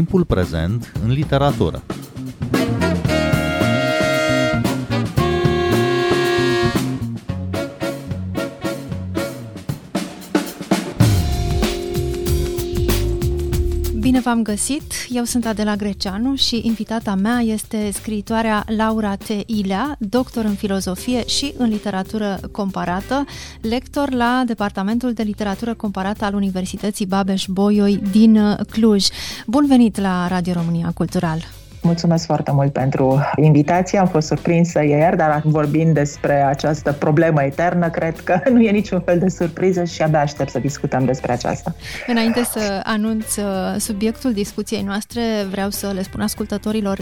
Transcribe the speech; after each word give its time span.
timpul 0.00 0.24
prezent 0.24 0.92
în 1.04 1.10
literatură. 1.10 1.82
Bine 14.20 14.32
v-am 14.32 14.44
găsit! 14.44 14.92
Eu 15.08 15.24
sunt 15.24 15.46
Adela 15.46 15.76
Greceanu 15.76 16.34
și 16.34 16.60
invitata 16.64 17.14
mea 17.14 17.38
este 17.38 17.90
scriitoarea 17.92 18.64
Laura 18.76 19.16
T. 19.16 19.28
Ilea, 19.46 19.96
doctor 19.98 20.44
în 20.44 20.54
filozofie 20.54 21.26
și 21.26 21.54
în 21.56 21.68
literatură 21.68 22.40
comparată, 22.52 23.24
lector 23.60 24.12
la 24.12 24.42
Departamentul 24.46 25.12
de 25.12 25.22
Literatură 25.22 25.74
Comparată 25.74 26.24
al 26.24 26.34
Universității 26.34 27.06
Babeș-Bolyai 27.06 28.02
din 28.10 28.56
Cluj. 28.70 29.06
Bun 29.46 29.66
venit 29.66 29.98
la 29.98 30.28
Radio 30.28 30.52
România 30.52 30.90
Cultural! 30.94 31.59
Mulțumesc 31.82 32.26
foarte 32.26 32.52
mult 32.52 32.72
pentru 32.72 33.20
invitație. 33.36 33.98
Am 33.98 34.06
fost 34.06 34.26
surprinsă 34.26 34.84
ieri, 34.84 35.16
dar 35.16 35.40
vorbind 35.44 35.94
despre 35.94 36.42
această 36.42 36.92
problemă 36.92 37.42
eternă, 37.42 37.88
cred 37.88 38.20
că 38.20 38.40
nu 38.52 38.60
e 38.60 38.70
niciun 38.70 39.00
fel 39.00 39.18
de 39.18 39.28
surpriză 39.28 39.84
și 39.84 40.02
abia 40.02 40.20
aștept 40.20 40.50
să 40.50 40.58
discutăm 40.58 41.04
despre 41.04 41.32
aceasta. 41.32 41.74
Înainte 42.06 42.42
să 42.44 42.80
anunț 42.84 43.36
uh, 43.36 43.44
subiectul 43.78 44.32
discuției 44.32 44.82
noastre, 44.82 45.22
vreau 45.50 45.70
să 45.70 45.90
le 45.94 46.02
spun 46.02 46.20
ascultătorilor 46.20 46.98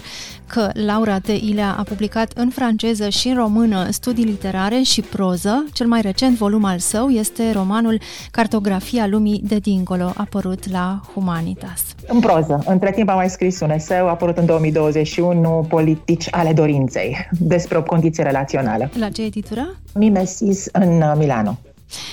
că 0.47 0.71
Laura 0.73 1.19
de 1.19 1.35
Ilea 1.35 1.75
a 1.79 1.83
publicat 1.83 2.33
în 2.35 2.49
franceză 2.49 3.09
și 3.09 3.29
în 3.29 3.37
română 3.37 3.87
studii 3.91 4.25
literare 4.25 4.81
și 4.81 5.01
proză. 5.01 5.65
Cel 5.73 5.87
mai 5.87 6.01
recent 6.01 6.37
volum 6.37 6.65
al 6.65 6.79
său 6.79 7.09
este 7.09 7.53
romanul 7.53 8.01
Cartografia 8.31 9.07
lumii 9.07 9.41
de 9.45 9.57
dincolo, 9.57 10.13
apărut 10.17 10.71
la 10.71 11.01
Humanitas. 11.15 11.83
În 12.07 12.21
proză. 12.21 12.63
Între 12.67 12.91
timp 12.91 13.09
am 13.09 13.17
mai 13.17 13.31
scris 13.31 13.61
un 13.61 13.71
eseu, 13.71 14.09
apărut 14.09 14.37
în 14.37 14.47
2000 14.47 14.68
2021 14.71 15.67
Politici 15.69 16.29
ale 16.31 16.53
dorinței, 16.53 17.29
despre 17.31 17.79
o 17.79 17.83
condiție 17.83 18.25
relațională. 18.25 18.91
La 18.99 19.09
ce 19.09 19.25
editură? 19.25 19.77
Mimesis 19.95 20.67
în 20.73 21.01
uh, 21.01 21.13
Milano. 21.17 21.59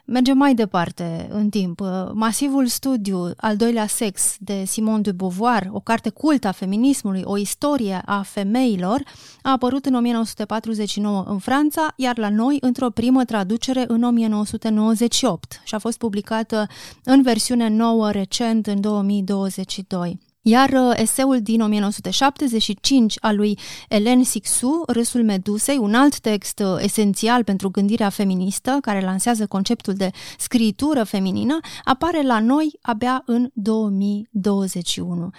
Mergem 0.06 0.38
mai 0.38 0.54
departe 0.54 1.28
în 1.32 1.50
timp. 1.50 1.82
Masivul 2.14 2.68
studiu 2.68 3.32
Al 3.38 3.56
doilea 3.56 3.88
sex 3.88 4.36
de 4.40 4.64
Simone 4.66 5.02
de 5.02 5.12
Beauvoir, 5.12 5.70
o 5.72 5.80
carte 5.80 6.10
cultă 6.10 6.48
a 6.48 6.52
feminismului, 6.52 7.22
o 7.24 7.38
istorie 7.38 8.02
a 8.06 8.22
femeilor, 8.22 9.04
a 9.42 9.52
apărut 9.52 9.86
în 9.86 9.94
1949 9.94 11.24
în 11.28 11.40
Franța, 11.40 11.94
iar 11.96 12.18
la 12.18 12.30
noi 12.30 12.58
într-o 12.62 12.90
primă 12.90 13.26
traducere 13.26 13.86
în 13.88 14.04
1998 14.04 15.62
și 15.64 15.76
a 15.76 15.80
fost 15.80 15.98
publicată 15.98 16.68
în 17.04 17.22
versiune 17.22 17.68
nouă 17.68 18.12
recent 18.12 18.68
în 18.68 18.82
2022. 18.82 20.31
Iar 20.44 20.70
uh, 20.70 20.92
eseul 20.96 21.42
din 21.42 21.62
1975 21.62 23.16
al 23.20 23.36
lui 23.36 23.58
Hélène 23.90 24.24
Sixu, 24.24 24.84
Râsul 24.88 25.24
Medusei, 25.24 25.78
un 25.78 25.94
alt 25.94 26.20
text 26.20 26.60
uh, 26.60 26.76
esențial 26.80 27.44
pentru 27.44 27.70
gândirea 27.70 28.10
feministă, 28.10 28.78
care 28.82 29.02
lansează 29.02 29.48
conceptul 29.48 29.94
de 29.94 30.10
scritură 30.38 31.04
feminină, 31.04 31.60
apare 31.84 32.22
la 32.22 32.40
noi 32.40 32.72
abia 32.82 33.24
în 33.26 33.50
2021. 33.54 35.30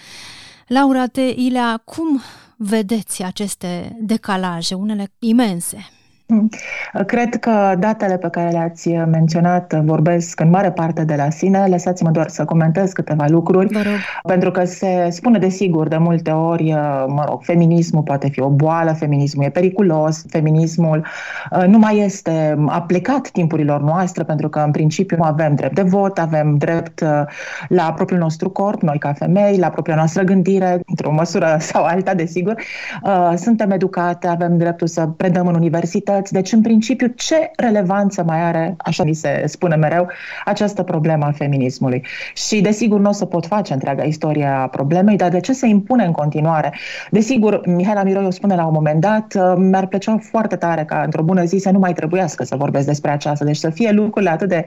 Laura 0.67 1.07
T. 1.07 1.17
Ilea, 1.17 1.83
cum 1.85 2.23
vedeți 2.57 3.23
aceste 3.23 3.99
decalaje, 4.01 4.75
unele 4.75 5.13
imense? 5.19 5.91
Mm. 6.27 6.49
Cred 7.07 7.37
că 7.37 7.75
datele 7.79 8.19
pe 8.19 8.29
care 8.29 8.51
le-ați 8.51 8.89
menționat 8.91 9.75
vorbesc 9.85 10.41
în 10.41 10.51
mare 10.51 10.71
parte 10.71 11.05
de 11.05 11.15
la 11.15 11.31
sine. 11.31 11.67
Lăsați-mă 11.67 12.11
doar 12.11 12.29
să 12.29 12.45
comentez 12.45 12.93
câteva 12.93 13.25
lucruri, 13.29 13.79
pentru 14.23 14.51
că 14.51 14.65
se 14.65 15.09
spune 15.11 15.39
desigur 15.39 15.89
de 15.89 15.97
multe 15.97 16.31
ori, 16.31 16.71
mă 17.07 17.25
rog, 17.29 17.43
feminismul 17.43 18.03
poate 18.03 18.29
fi 18.29 18.41
o 18.41 18.49
boală, 18.49 18.93
feminismul 18.93 19.45
e 19.45 19.51
periculos, 19.51 20.25
feminismul 20.29 21.07
uh, 21.51 21.67
nu 21.67 21.79
mai 21.79 21.99
este 21.99 22.65
aplicat 22.67 23.29
timpurilor 23.29 23.81
noastre, 23.81 24.25
pentru 24.25 24.49
că 24.49 24.59
în 24.59 24.71
principiu 24.71 25.17
nu 25.17 25.23
avem 25.23 25.55
drept 25.55 25.75
de 25.75 25.83
vot, 25.83 26.19
avem 26.19 26.57
drept 26.57 27.01
uh, 27.01 27.09
la 27.69 27.93
propriul 27.93 28.21
nostru 28.21 28.51
corp, 28.51 28.83
noi 28.83 28.99
ca 28.99 29.13
femei, 29.13 29.59
la 29.59 29.69
propria 29.69 29.95
noastră 29.95 30.23
gândire, 30.23 30.81
într-o 30.87 31.13
măsură 31.13 31.57
sau 31.71 31.85
alta, 31.85 32.15
desigur. 32.15 32.55
Uh, 33.03 33.33
suntem 33.37 33.71
educate, 33.71 34.27
avem 34.27 34.57
dreptul 34.57 34.87
să 34.87 35.07
predăm 35.07 35.47
în 35.47 35.55
universități, 35.55 36.12
societăți. 36.13 36.33
Deci, 36.33 36.53
în 36.53 36.61
principiu, 36.61 37.07
ce 37.07 37.51
relevanță 37.57 38.23
mai 38.27 38.43
are, 38.43 38.75
așa 38.79 39.05
mi 39.05 39.15
se 39.15 39.43
spune 39.47 39.75
mereu, 39.75 40.09
această 40.45 40.83
problemă 40.83 41.25
a 41.25 41.33
feminismului? 41.33 42.05
Și, 42.35 42.61
desigur, 42.61 43.01
nu 43.01 43.09
o 43.09 43.13
să 43.13 43.25
pot 43.25 43.47
face 43.47 43.73
întreaga 43.73 44.03
istoria 44.03 44.69
problemei, 44.71 45.17
dar 45.17 45.31
de 45.31 45.41
ce 45.41 45.53
se 45.53 45.67
impune 45.67 46.05
în 46.05 46.13
continuare? 46.13 46.75
Desigur, 47.11 47.67
Mihaela 47.67 48.03
Miroiu 48.03 48.31
spune 48.31 48.55
la 48.55 48.67
un 48.67 48.73
moment 48.73 49.01
dat, 49.01 49.35
uh, 49.35 49.55
mi-ar 49.57 49.87
plăcea 49.87 50.19
foarte 50.31 50.57
tare 50.57 50.85
ca 50.85 51.03
într-o 51.05 51.23
bună 51.23 51.45
zi 51.45 51.57
să 51.57 51.71
nu 51.71 51.79
mai 51.79 51.93
trebuiască 51.93 52.45
să 52.45 52.57
vorbesc 52.57 52.87
despre 52.87 53.11
aceasta, 53.11 53.45
deci 53.45 53.57
să 53.57 53.71
fie 53.71 53.91
lucrurile 53.91 54.31
atât 54.31 54.49
de, 54.49 54.65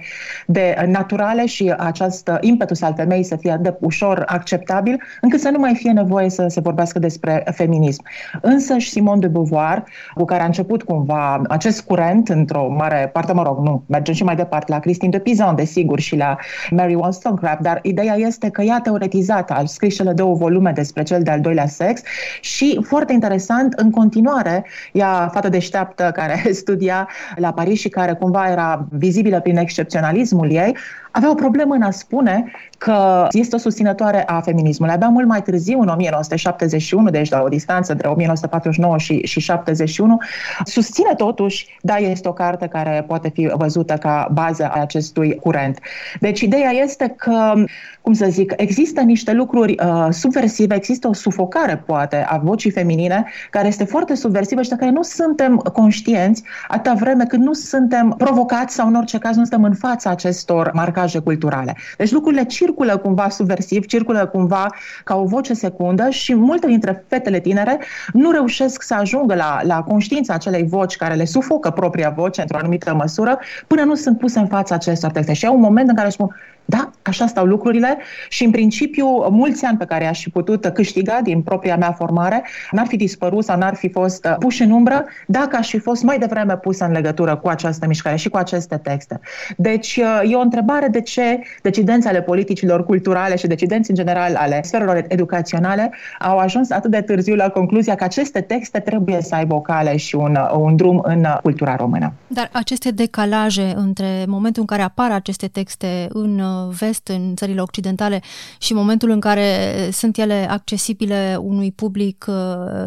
de 0.47 0.85
naturale 0.87 1.45
și 1.45 1.73
acest 1.77 2.31
impetus 2.39 2.81
al 2.81 2.93
femeii 2.95 3.23
să 3.23 3.35
fie 3.35 3.51
atât 3.51 3.63
de 3.63 3.75
ușor 3.79 4.23
acceptabil, 4.27 5.01
încât 5.21 5.39
să 5.39 5.49
nu 5.49 5.59
mai 5.59 5.75
fie 5.75 5.91
nevoie 5.91 6.29
să 6.29 6.45
se 6.47 6.59
vorbească 6.59 6.99
despre 6.99 7.43
feminism. 7.51 8.03
Însă 8.41 8.77
și 8.77 8.89
Simone 8.89 9.19
de 9.19 9.27
Beauvoir, 9.27 9.83
cu 10.13 10.25
care 10.25 10.41
a 10.41 10.45
început 10.45 10.83
cumva 10.83 11.34
acest 11.47 11.81
curent 11.81 12.29
într-o 12.29 12.69
mare 12.69 13.09
parte, 13.13 13.33
mă 13.33 13.43
rog, 13.43 13.57
nu, 13.57 13.83
mergem 13.87 14.13
și 14.13 14.23
mai 14.23 14.35
departe 14.35 14.71
la 14.71 14.79
Christine 14.79 15.11
de 15.11 15.19
Pizan, 15.19 15.55
desigur, 15.55 15.99
și 15.99 16.15
la 16.15 16.37
Mary 16.71 16.95
Wollstonecraft, 16.95 17.59
dar 17.59 17.79
ideea 17.81 18.15
este 18.15 18.49
că 18.49 18.61
ea 18.61 18.75
a 18.75 18.81
teoretizat, 18.81 19.51
a 19.51 19.63
scris 19.65 19.95
cele 19.95 20.11
două 20.11 20.35
volume 20.35 20.71
despre 20.71 21.03
cel 21.03 21.23
de-al 21.23 21.41
doilea 21.41 21.67
sex 21.67 22.01
și, 22.41 22.79
foarte 22.83 23.13
interesant, 23.13 23.73
în 23.73 23.91
continuare, 23.91 24.65
ea, 24.91 25.29
fată 25.33 25.49
deșteaptă 25.49 26.11
care 26.13 26.41
studia 26.61 27.09
la 27.35 27.53
Paris 27.53 27.79
și 27.79 27.89
care 27.89 28.13
cumva 28.13 28.49
era 28.49 28.87
vizibilă 28.89 29.39
prin 29.39 29.57
excepționalismul 29.57 30.51
ei, 30.51 30.75
avea 31.15 31.29
o 31.29 31.33
problemă 31.33 31.73
în 31.73 31.81
a 31.81 31.91
spune 31.91 32.51
că 32.77 33.27
este 33.31 33.55
o 33.55 33.57
susținătoare 33.57 34.23
a 34.25 34.41
feminismului. 34.41 34.93
Abia 34.93 35.07
mult 35.07 35.27
mai 35.27 35.41
târziu, 35.41 35.79
în 35.79 35.87
1971, 35.87 37.09
deci 37.09 37.29
la 37.29 37.41
o 37.41 37.47
distanță 37.47 37.91
între 37.91 38.07
1949 38.07 38.97
și, 38.97 39.19
și 39.25 39.39
71, 39.39 40.17
susține 40.65 41.13
totuși, 41.17 41.77
da, 41.81 41.95
este 41.95 42.27
o 42.27 42.33
carte 42.33 42.67
care 42.67 43.03
poate 43.07 43.29
fi 43.29 43.51
văzută 43.53 43.93
ca 43.93 44.29
bază 44.31 44.69
a 44.73 44.81
acestui 44.81 45.35
curent. 45.35 45.79
Deci 46.19 46.41
ideea 46.41 46.69
este 46.69 47.13
că, 47.17 47.53
cum 48.01 48.13
să 48.13 48.25
zic, 48.29 48.53
există 48.57 49.01
niște 49.01 49.33
lucruri 49.33 49.75
uh, 49.83 50.07
subversive, 50.09 50.75
există 50.75 51.07
o 51.07 51.13
sufocare, 51.13 51.83
poate, 51.85 52.25
a 52.29 52.37
vocii 52.37 52.71
feminine, 52.71 53.25
care 53.49 53.67
este 53.67 53.83
foarte 53.83 54.15
subversivă 54.15 54.61
și 54.61 54.69
de 54.69 54.75
care 54.75 54.91
nu 54.91 55.01
suntem 55.01 55.57
conștienți 55.57 56.43
atâta 56.67 56.93
vreme 56.93 57.25
când 57.25 57.43
nu 57.43 57.53
suntem 57.53 58.15
provocați 58.17 58.75
sau, 58.75 58.87
în 58.87 58.95
orice 58.95 59.17
caz, 59.17 59.35
nu 59.35 59.45
suntem 59.45 59.63
în 59.63 59.75
fața 59.75 60.09
acestor 60.09 60.71
marcaje 60.73 61.03
culturale. 61.19 61.75
Deci 61.97 62.11
lucrurile 62.11 62.43
circulă 62.43 62.97
cumva 62.97 63.29
subversiv, 63.29 63.85
circulă 63.85 64.25
cumva 64.25 64.67
ca 65.03 65.15
o 65.15 65.25
voce 65.25 65.53
secundă 65.53 66.09
și 66.09 66.35
multe 66.35 66.67
dintre 66.67 67.05
fetele 67.07 67.39
tinere 67.39 67.79
nu 68.13 68.31
reușesc 68.31 68.81
să 68.81 68.93
ajungă 68.93 69.35
la, 69.35 69.59
la 69.63 69.81
conștiința 69.81 70.33
acelei 70.33 70.63
voci 70.63 70.95
care 70.95 71.13
le 71.13 71.25
sufocă 71.25 71.69
propria 71.69 72.09
voce 72.09 72.41
într-o 72.41 72.57
anumită 72.57 72.93
măsură 72.93 73.39
până 73.67 73.83
nu 73.83 73.95
sunt 73.95 74.17
puse 74.17 74.39
în 74.39 74.47
fața 74.47 74.75
acestor 74.75 75.11
texte. 75.11 75.33
Și 75.33 75.45
au 75.45 75.55
un 75.55 75.61
moment 75.61 75.89
în 75.89 75.95
care 75.95 76.09
spun, 76.09 76.35
da, 76.65 76.91
așa 77.01 77.27
stau 77.27 77.45
lucrurile 77.45 77.97
și 78.29 78.43
în 78.43 78.51
principiu 78.51 79.05
mulți 79.29 79.65
ani 79.65 79.77
pe 79.77 79.85
care 79.85 80.07
aș 80.07 80.21
fi 80.21 80.29
putut 80.29 80.65
câștiga 80.73 81.19
din 81.23 81.41
propria 81.41 81.77
mea 81.77 81.91
formare 81.91 82.43
n-ar 82.71 82.87
fi 82.87 82.95
dispărut 82.95 83.43
sau 83.43 83.57
n-ar 83.57 83.75
fi 83.75 83.89
fost 83.89 84.25
uh, 84.25 84.35
puși 84.39 84.61
în 84.61 84.71
umbră 84.71 85.05
dacă 85.27 85.55
aș 85.55 85.69
fi 85.69 85.79
fost 85.79 86.03
mai 86.03 86.19
devreme 86.19 86.57
pusă 86.57 86.85
în 86.85 86.91
legătură 86.91 87.35
cu 87.35 87.47
această 87.47 87.87
mișcare 87.87 88.15
și 88.15 88.29
cu 88.29 88.37
aceste 88.37 88.77
texte. 88.77 89.19
Deci 89.57 89.95
uh, 89.95 90.31
e 90.31 90.35
o 90.35 90.39
întrebare 90.39 90.87
de 90.87 91.01
ce 91.01 91.39
decidenții 91.61 92.09
ale 92.09 92.21
politicilor 92.21 92.85
culturale 92.85 93.35
și 93.35 93.47
decidenții 93.47 93.93
în 93.97 94.05
general 94.05 94.35
ale 94.35 94.61
sferelor 94.63 95.05
educaționale 95.07 95.91
au 96.19 96.37
ajuns 96.37 96.71
atât 96.71 96.91
de 96.91 97.01
târziu 97.01 97.35
la 97.35 97.49
concluzia 97.49 97.95
că 97.95 98.03
aceste 98.03 98.41
texte 98.41 98.79
trebuie 98.79 99.21
să 99.21 99.35
aibă 99.35 99.55
o 99.55 99.61
cale 99.61 99.97
și 99.97 100.15
un, 100.15 100.35
uh, 100.35 100.57
un 100.57 100.75
drum 100.75 100.99
în 101.03 101.25
cultura 101.41 101.75
română. 101.75 102.13
Dar 102.27 102.49
aceste 102.51 102.91
decalaje 102.91 103.73
între 103.75 104.23
momentul 104.27 104.61
în 104.61 104.67
care 104.67 104.81
apar 104.81 105.11
aceste 105.11 105.47
texte 105.47 106.07
în 106.09 106.39
vest, 106.69 107.07
în 107.07 107.35
țările 107.35 107.61
occidentale 107.61 108.21
și 108.57 108.73
momentul 108.73 109.09
în 109.09 109.19
care 109.19 109.89
sunt 109.91 110.17
ele 110.17 110.47
accesibile 110.49 111.37
unui 111.41 111.71
public 111.71 112.25
uh, 112.27 112.35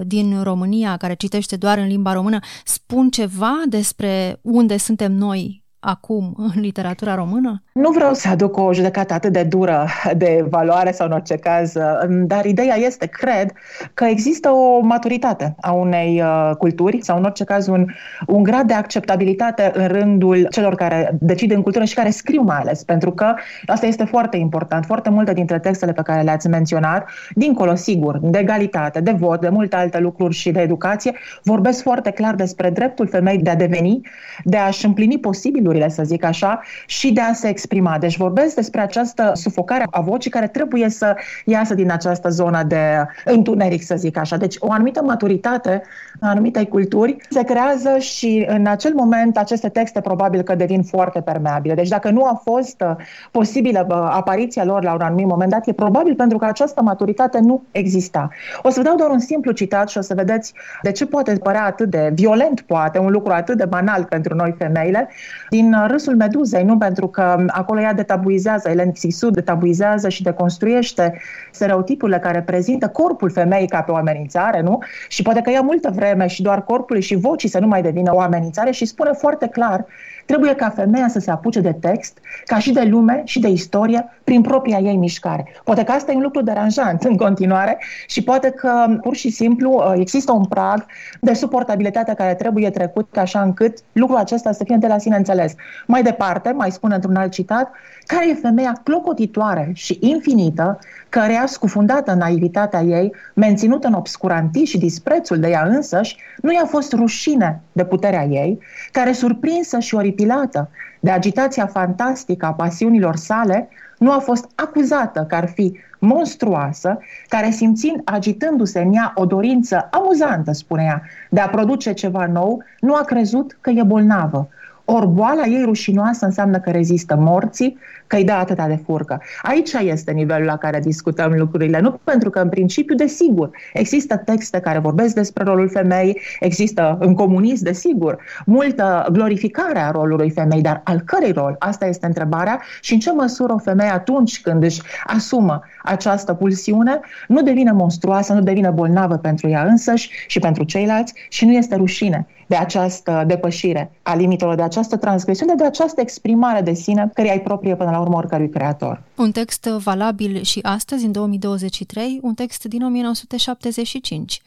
din 0.06 0.42
România 0.42 0.96
care 0.96 1.14
citește 1.14 1.56
doar 1.56 1.78
în 1.78 1.86
limba 1.86 2.12
română, 2.12 2.38
spun 2.64 3.10
ceva 3.10 3.62
despre 3.68 4.38
unde 4.42 4.76
suntem 4.76 5.12
noi 5.12 5.64
acum 5.80 6.34
în 6.54 6.60
literatura 6.60 7.14
română? 7.14 7.62
Nu 7.78 7.90
vreau 7.90 8.14
să 8.14 8.28
aduc 8.28 8.56
o 8.56 8.72
judecată 8.72 9.14
atât 9.14 9.32
de 9.32 9.42
dură 9.42 9.86
de 10.16 10.46
valoare 10.48 10.92
sau 10.92 11.06
în 11.06 11.12
orice 11.12 11.34
caz, 11.36 11.72
dar 12.08 12.44
ideea 12.44 12.76
este, 12.76 13.06
cred, 13.06 13.52
că 13.94 14.04
există 14.04 14.50
o 14.50 14.80
maturitate 14.80 15.54
a 15.60 15.72
unei 15.72 16.22
uh, 16.22 16.50
culturi 16.58 16.98
sau 17.02 17.18
în 17.18 17.24
orice 17.24 17.44
caz 17.44 17.66
un, 17.66 17.86
un 18.26 18.42
grad 18.42 18.66
de 18.66 18.74
acceptabilitate 18.74 19.70
în 19.74 19.86
rândul 19.86 20.46
celor 20.50 20.74
care 20.74 21.16
decid 21.20 21.50
în 21.50 21.62
cultură 21.62 21.84
și 21.84 21.94
care 21.94 22.10
scriu 22.10 22.42
mai 22.42 22.56
ales, 22.56 22.84
pentru 22.84 23.12
că 23.12 23.34
asta 23.66 23.86
este 23.86 24.04
foarte 24.04 24.36
important. 24.36 24.84
Foarte 24.84 25.10
multe 25.10 25.32
dintre 25.32 25.58
textele 25.58 25.92
pe 25.92 26.02
care 26.02 26.22
le-ați 26.22 26.48
menționat, 26.48 27.08
dincolo, 27.34 27.74
sigur, 27.74 28.18
de 28.22 28.38
egalitate, 28.38 29.00
de 29.00 29.10
vot, 29.10 29.40
de 29.40 29.48
multe 29.48 29.76
alte 29.76 29.98
lucruri 29.98 30.34
și 30.34 30.50
de 30.50 30.60
educație, 30.60 31.12
vorbesc 31.42 31.82
foarte 31.82 32.10
clar 32.10 32.34
despre 32.34 32.70
dreptul 32.70 33.06
femei 33.06 33.38
de 33.38 33.50
a 33.50 33.56
deveni, 33.56 34.00
de 34.44 34.56
a-și 34.56 34.86
împlini 34.86 35.18
posibilurile, 35.18 35.88
să 35.88 36.02
zic 36.02 36.24
așa, 36.24 36.60
și 36.86 37.12
de 37.12 37.20
a 37.20 37.32
se 37.32 37.48
exprima. 37.48 37.66
Deci 37.98 38.16
vorbesc 38.16 38.54
despre 38.54 38.80
această 38.80 39.30
sufocare 39.34 39.84
a 39.90 40.00
vocii 40.00 40.30
care 40.30 40.46
trebuie 40.46 40.88
să 40.88 41.16
iasă 41.44 41.74
din 41.74 41.90
această 41.90 42.28
zonă 42.28 42.62
de 42.62 43.06
întuneric, 43.24 43.82
să 43.82 43.94
zic 43.96 44.16
așa. 44.16 44.36
Deci 44.36 44.56
o 44.58 44.72
anumită 44.72 45.02
maturitate 45.02 45.82
a 46.20 46.28
anumitei 46.28 46.68
culturi 46.68 47.16
se 47.30 47.42
creează 47.42 47.98
și 47.98 48.46
în 48.48 48.66
acel 48.66 48.92
moment 48.94 49.36
aceste 49.36 49.68
texte 49.68 50.00
probabil 50.00 50.42
că 50.42 50.54
devin 50.54 50.82
foarte 50.82 51.20
permeabile. 51.20 51.74
Deci 51.74 51.88
dacă 51.88 52.10
nu 52.10 52.24
a 52.24 52.40
fost 52.44 52.80
uh, 52.80 52.96
posibilă 53.30 53.86
uh, 53.88 53.94
apariția 54.10 54.64
lor 54.64 54.82
la 54.82 54.92
un 54.92 55.00
anumit 55.00 55.26
moment 55.26 55.50
dat, 55.50 55.66
e 55.66 55.72
probabil 55.72 56.14
pentru 56.14 56.38
că 56.38 56.44
această 56.44 56.82
maturitate 56.82 57.38
nu 57.38 57.62
exista. 57.70 58.28
O 58.62 58.70
să 58.70 58.80
vă 58.80 58.86
dau 58.86 58.96
doar 58.96 59.10
un 59.10 59.18
simplu 59.18 59.52
citat 59.52 59.88
și 59.88 59.98
o 59.98 60.00
să 60.00 60.14
vedeți 60.14 60.52
de 60.82 60.92
ce 60.92 61.06
poate 61.06 61.32
părea 61.32 61.64
atât 61.64 61.90
de 61.90 62.10
violent, 62.14 62.60
poate, 62.60 62.98
un 62.98 63.10
lucru 63.10 63.32
atât 63.32 63.56
de 63.56 63.64
banal 63.64 64.04
pentru 64.04 64.34
noi 64.34 64.54
femeile, 64.58 65.08
din 65.50 65.74
Râsul 65.86 66.16
Meduzei, 66.16 66.64
nu 66.64 66.78
pentru 66.78 67.08
că 67.08 67.44
acolo 67.58 67.80
ea 67.80 67.92
detabuizează, 67.92 68.68
Elen 68.68 68.92
Sisu 68.94 69.30
detabuizează 69.30 70.08
și 70.08 70.22
deconstruiește 70.22 71.20
stereotipurile 71.50 72.18
care 72.18 72.42
prezintă 72.42 72.88
corpul 72.88 73.30
femeii 73.30 73.68
ca 73.68 73.82
pe 73.82 73.90
o 73.90 73.96
amenințare, 73.96 74.60
nu? 74.60 74.78
Și 75.08 75.22
poate 75.22 75.40
că 75.40 75.50
ia 75.50 75.60
multă 75.60 75.90
vreme 75.94 76.26
și 76.26 76.42
doar 76.42 76.64
corpul 76.64 76.98
și 76.98 77.14
vocii 77.14 77.48
să 77.48 77.58
nu 77.58 77.66
mai 77.66 77.82
devină 77.82 78.14
o 78.14 78.20
amenințare 78.20 78.70
și 78.70 78.84
spune 78.84 79.12
foarte 79.12 79.46
clar 79.46 79.86
Trebuie 80.28 80.54
ca 80.54 80.68
femeia 80.68 81.08
să 81.08 81.18
se 81.18 81.30
apuce 81.30 81.60
de 81.60 81.72
text, 81.72 82.18
ca 82.44 82.58
și 82.58 82.72
de 82.72 82.82
lume 82.82 83.22
și 83.24 83.40
de 83.40 83.48
istorie, 83.48 84.08
prin 84.24 84.42
propria 84.42 84.78
ei 84.78 84.96
mișcare. 84.96 85.46
Poate 85.64 85.84
că 85.84 85.92
asta 85.92 86.12
e 86.12 86.14
un 86.14 86.22
lucru 86.22 86.42
deranjant 86.42 87.02
în 87.02 87.16
continuare 87.16 87.78
și 88.06 88.22
poate 88.22 88.50
că 88.50 88.98
pur 89.02 89.16
și 89.16 89.30
simplu 89.30 89.72
uh, 89.72 89.92
există 89.96 90.32
un 90.32 90.44
prag 90.44 90.86
de 91.20 91.32
suportabilitate 91.32 92.14
care 92.14 92.34
trebuie 92.34 92.70
trecut 92.70 93.16
așa 93.16 93.40
încât 93.40 93.78
lucrul 93.92 94.18
acesta 94.18 94.52
să 94.52 94.64
fie 94.64 94.76
de 94.76 94.86
la 94.86 94.98
sine 94.98 95.16
înțeles. 95.16 95.54
Mai 95.86 96.02
departe, 96.02 96.52
mai 96.52 96.70
spune 96.70 96.94
într-un 96.94 97.16
alt 97.16 97.32
citat, 97.32 97.70
care 98.06 98.28
e 98.28 98.34
femeia 98.34 98.80
clocotitoare 98.84 99.70
și 99.74 99.98
infinită, 100.00 100.78
căreia 101.08 101.46
scufundată 101.46 102.12
în 102.12 102.18
naivitatea 102.18 102.80
ei, 102.80 103.14
menținută 103.34 103.86
în 103.86 103.92
obscurantism 103.92 104.64
și 104.64 104.78
disprețul 104.78 105.38
de 105.38 105.48
ea 105.48 105.64
însăși, 105.64 106.16
nu 106.42 106.52
i-a 106.52 106.64
fost 106.66 106.92
rușine 106.92 107.60
de 107.72 107.84
puterea 107.84 108.24
ei, 108.24 108.58
care 108.92 109.12
surprinsă 109.12 109.78
și 109.78 109.94
oripilată 109.94 110.70
de 111.00 111.10
agitația 111.10 111.66
fantastică 111.66 112.46
a 112.46 112.52
pasiunilor 112.52 113.16
sale, 113.16 113.68
nu 113.98 114.12
a 114.12 114.18
fost 114.18 114.48
acuzată 114.54 115.24
că 115.28 115.34
ar 115.34 115.48
fi 115.48 115.78
monstruoasă, 115.98 116.98
care 117.28 117.50
simțind 117.50 118.00
agitându-se 118.04 118.80
în 118.80 118.92
ea 118.92 119.12
o 119.14 119.24
dorință 119.24 119.88
amuzantă, 119.90 120.52
spune 120.52 120.82
ea, 120.82 121.02
de 121.30 121.40
a 121.40 121.48
produce 121.48 121.92
ceva 121.92 122.26
nou, 122.26 122.62
nu 122.80 122.94
a 122.94 123.02
crezut 123.02 123.58
că 123.60 123.70
e 123.70 123.82
bolnavă, 123.82 124.48
ori 124.90 125.06
boala 125.06 125.46
ei 125.46 125.62
rușinoasă 125.64 126.24
înseamnă 126.24 126.58
că 126.58 126.70
rezistă 126.70 127.16
morții, 127.16 127.78
că 128.06 128.16
îi 128.16 128.24
dă 128.24 128.32
atâta 128.32 128.66
de 128.66 128.80
furcă. 128.84 129.22
Aici 129.42 129.72
este 129.72 130.12
nivelul 130.12 130.46
la 130.46 130.56
care 130.56 130.80
discutăm 130.80 131.32
lucrurile. 131.32 131.80
Nu 131.80 132.00
pentru 132.04 132.30
că, 132.30 132.38
în 132.38 132.48
principiu, 132.48 132.94
desigur, 132.94 133.50
există 133.72 134.16
texte 134.16 134.60
care 134.60 134.78
vorbesc 134.78 135.14
despre 135.14 135.44
rolul 135.44 135.68
femeii, 135.68 136.20
există 136.40 136.96
în 137.00 137.14
comunism, 137.14 137.64
desigur, 137.64 138.18
multă 138.46 139.06
glorificare 139.12 139.78
a 139.78 139.90
rolului 139.90 140.30
femei, 140.30 140.60
dar 140.60 140.80
al 140.84 141.00
cărei 141.00 141.32
rol? 141.32 141.56
Asta 141.58 141.86
este 141.86 142.06
întrebarea 142.06 142.60
și 142.80 142.92
în 142.92 142.98
ce 142.98 143.12
măsură 143.12 143.52
o 143.52 143.58
femeie 143.58 143.90
atunci 143.90 144.40
când 144.40 144.62
își 144.62 144.82
asumă 145.04 145.60
această 145.82 146.34
pulsiune, 146.34 147.00
nu 147.28 147.42
devine 147.42 147.72
monstruoasă, 147.72 148.32
nu 148.32 148.40
devine 148.40 148.70
bolnavă 148.70 149.16
pentru 149.16 149.48
ea 149.48 149.62
însăși 149.62 150.10
și 150.26 150.38
pentru 150.38 150.64
ceilalți 150.64 151.12
și 151.28 151.44
nu 151.44 151.52
este 151.52 151.74
rușine 151.74 152.26
de 152.48 152.56
această 152.56 153.24
depășire 153.26 153.90
a 154.02 154.14
limitelor, 154.14 154.54
de 154.54 154.62
această 154.62 154.77
transgresiune, 154.86 155.54
de 155.54 155.64
această 155.64 156.00
exprimare 156.00 156.60
de 156.60 156.72
sine 156.72 157.10
care 157.14 157.30
ai 157.30 157.40
proprie 157.40 157.76
până 157.76 157.90
la 157.90 158.00
urmă 158.00 158.16
oricărui 158.16 158.48
creator. 158.48 159.02
Un 159.16 159.32
text 159.32 159.64
valabil 159.64 160.42
și 160.42 160.58
astăzi, 160.62 161.04
în 161.04 161.12
2023, 161.12 162.18
un 162.22 162.34
text 162.34 162.64
din 162.64 162.82
1975. 162.82 164.42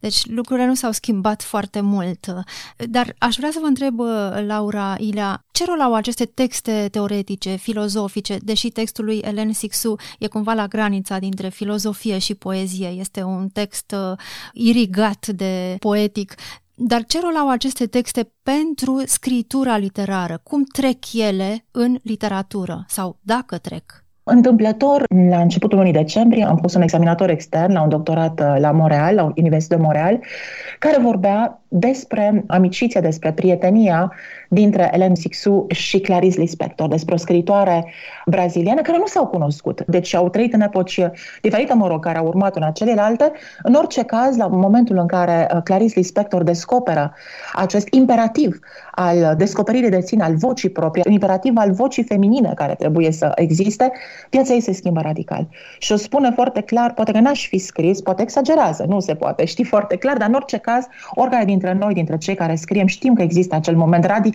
Deci 0.00 0.26
lucrurile 0.26 0.66
nu 0.66 0.74
s-au 0.74 0.92
schimbat 0.92 1.42
foarte 1.42 1.80
mult. 1.80 2.26
Dar 2.76 3.14
aș 3.18 3.36
vrea 3.36 3.50
să 3.50 3.58
vă 3.60 3.66
întreb, 3.66 4.00
Laura 4.46 4.94
Ilea, 4.98 5.44
ce 5.50 5.64
rol 5.64 5.80
au 5.80 5.94
aceste 5.94 6.24
texte 6.24 6.88
teoretice, 6.90 7.54
filozofice, 7.54 8.38
deși 8.42 8.68
textul 8.68 9.04
lui 9.04 9.18
Elen 9.18 9.52
Sixu 9.52 9.96
e 10.18 10.26
cumva 10.26 10.52
la 10.52 10.66
granița 10.66 11.18
dintre 11.18 11.48
filozofie 11.48 12.18
și 12.18 12.34
poezie, 12.34 12.88
este 12.88 13.22
un 13.22 13.48
text 13.48 13.94
uh, 13.96 14.18
irigat 14.52 15.26
de 15.26 15.76
poetic. 15.78 16.34
Dar 16.78 17.04
ce 17.04 17.20
rol 17.20 17.36
au 17.36 17.50
aceste 17.50 17.86
texte 17.86 18.32
pentru 18.42 19.02
scritura 19.06 19.76
literară? 19.76 20.40
Cum 20.42 20.64
trec 20.64 21.12
ele 21.12 21.64
în 21.70 21.98
literatură? 22.02 22.84
Sau 22.88 23.18
dacă 23.22 23.58
trec? 23.58 24.04
Întâmplător, 24.22 25.04
la 25.28 25.40
începutul 25.40 25.78
lunii 25.78 25.92
decembrie, 25.92 26.44
am 26.44 26.56
pus 26.56 26.74
un 26.74 26.82
examinator 26.82 27.30
extern 27.30 27.72
la 27.72 27.82
un 27.82 27.88
doctorat 27.88 28.40
uh, 28.40 28.56
la 28.58 28.70
Montreal, 28.70 29.14
la 29.14 29.32
Universitatea 29.36 29.76
de 29.76 29.82
Montreal, 29.82 30.20
care 30.78 31.00
vorbea 31.00 31.62
despre 31.68 32.44
amiciția, 32.46 33.00
despre 33.00 33.32
prietenia 33.32 34.12
dintre 34.48 34.90
Ellen 34.92 35.14
Sixu 35.14 35.66
și 35.68 36.00
Clarice 36.00 36.38
Lispector, 36.38 36.88
despre 36.88 37.14
o 37.14 37.16
scriitoare 37.16 37.92
braziliană 38.26 38.80
care 38.80 38.98
nu 38.98 39.06
s-au 39.06 39.26
cunoscut. 39.26 39.84
Deci 39.86 40.14
au 40.14 40.28
trăit 40.28 40.54
în 40.54 40.60
epoci 40.60 41.00
diferite, 41.42 41.74
mă 41.74 41.86
rog, 41.86 42.04
care 42.04 42.18
au 42.18 42.26
urmat 42.26 42.56
una 42.56 42.70
celelalte. 42.70 43.32
În 43.62 43.74
orice 43.74 44.02
caz, 44.02 44.36
la 44.36 44.46
momentul 44.46 44.96
în 44.96 45.06
care 45.06 45.48
uh, 45.54 45.60
Clarice 45.64 45.98
Lispector 45.98 46.42
descoperă 46.42 47.14
acest 47.52 47.88
imperativ 47.90 48.58
al 48.90 49.34
descoperirii 49.36 49.90
de 49.90 50.00
sine, 50.00 50.22
al 50.22 50.34
vocii 50.36 50.68
proprii, 50.68 51.04
imperativ 51.08 51.52
al 51.56 51.72
vocii 51.72 52.02
feminine 52.02 52.52
care 52.54 52.74
trebuie 52.74 53.12
să 53.12 53.32
existe, 53.34 53.92
viața 54.30 54.52
ei 54.52 54.60
se 54.60 54.72
schimbă 54.72 55.00
radical. 55.00 55.48
Și 55.78 55.92
o 55.92 55.96
spune 55.96 56.30
foarte 56.30 56.60
clar, 56.60 56.92
poate 56.94 57.12
că 57.12 57.20
n-aș 57.20 57.46
fi 57.48 57.58
scris, 57.58 58.00
poate 58.00 58.22
exagerează, 58.22 58.84
nu 58.88 59.00
se 59.00 59.14
poate, 59.14 59.44
știi 59.44 59.64
foarte 59.64 59.96
clar, 59.96 60.16
dar 60.16 60.28
în 60.28 60.34
orice 60.34 60.56
caz, 60.56 60.86
oricare 61.14 61.44
dintre 61.44 61.72
noi, 61.72 61.94
dintre 61.94 62.16
cei 62.16 62.34
care 62.34 62.54
scriem, 62.54 62.86
știm 62.86 63.14
că 63.14 63.22
există 63.22 63.54
acel 63.54 63.76
moment 63.76 64.04
radical, 64.04 64.34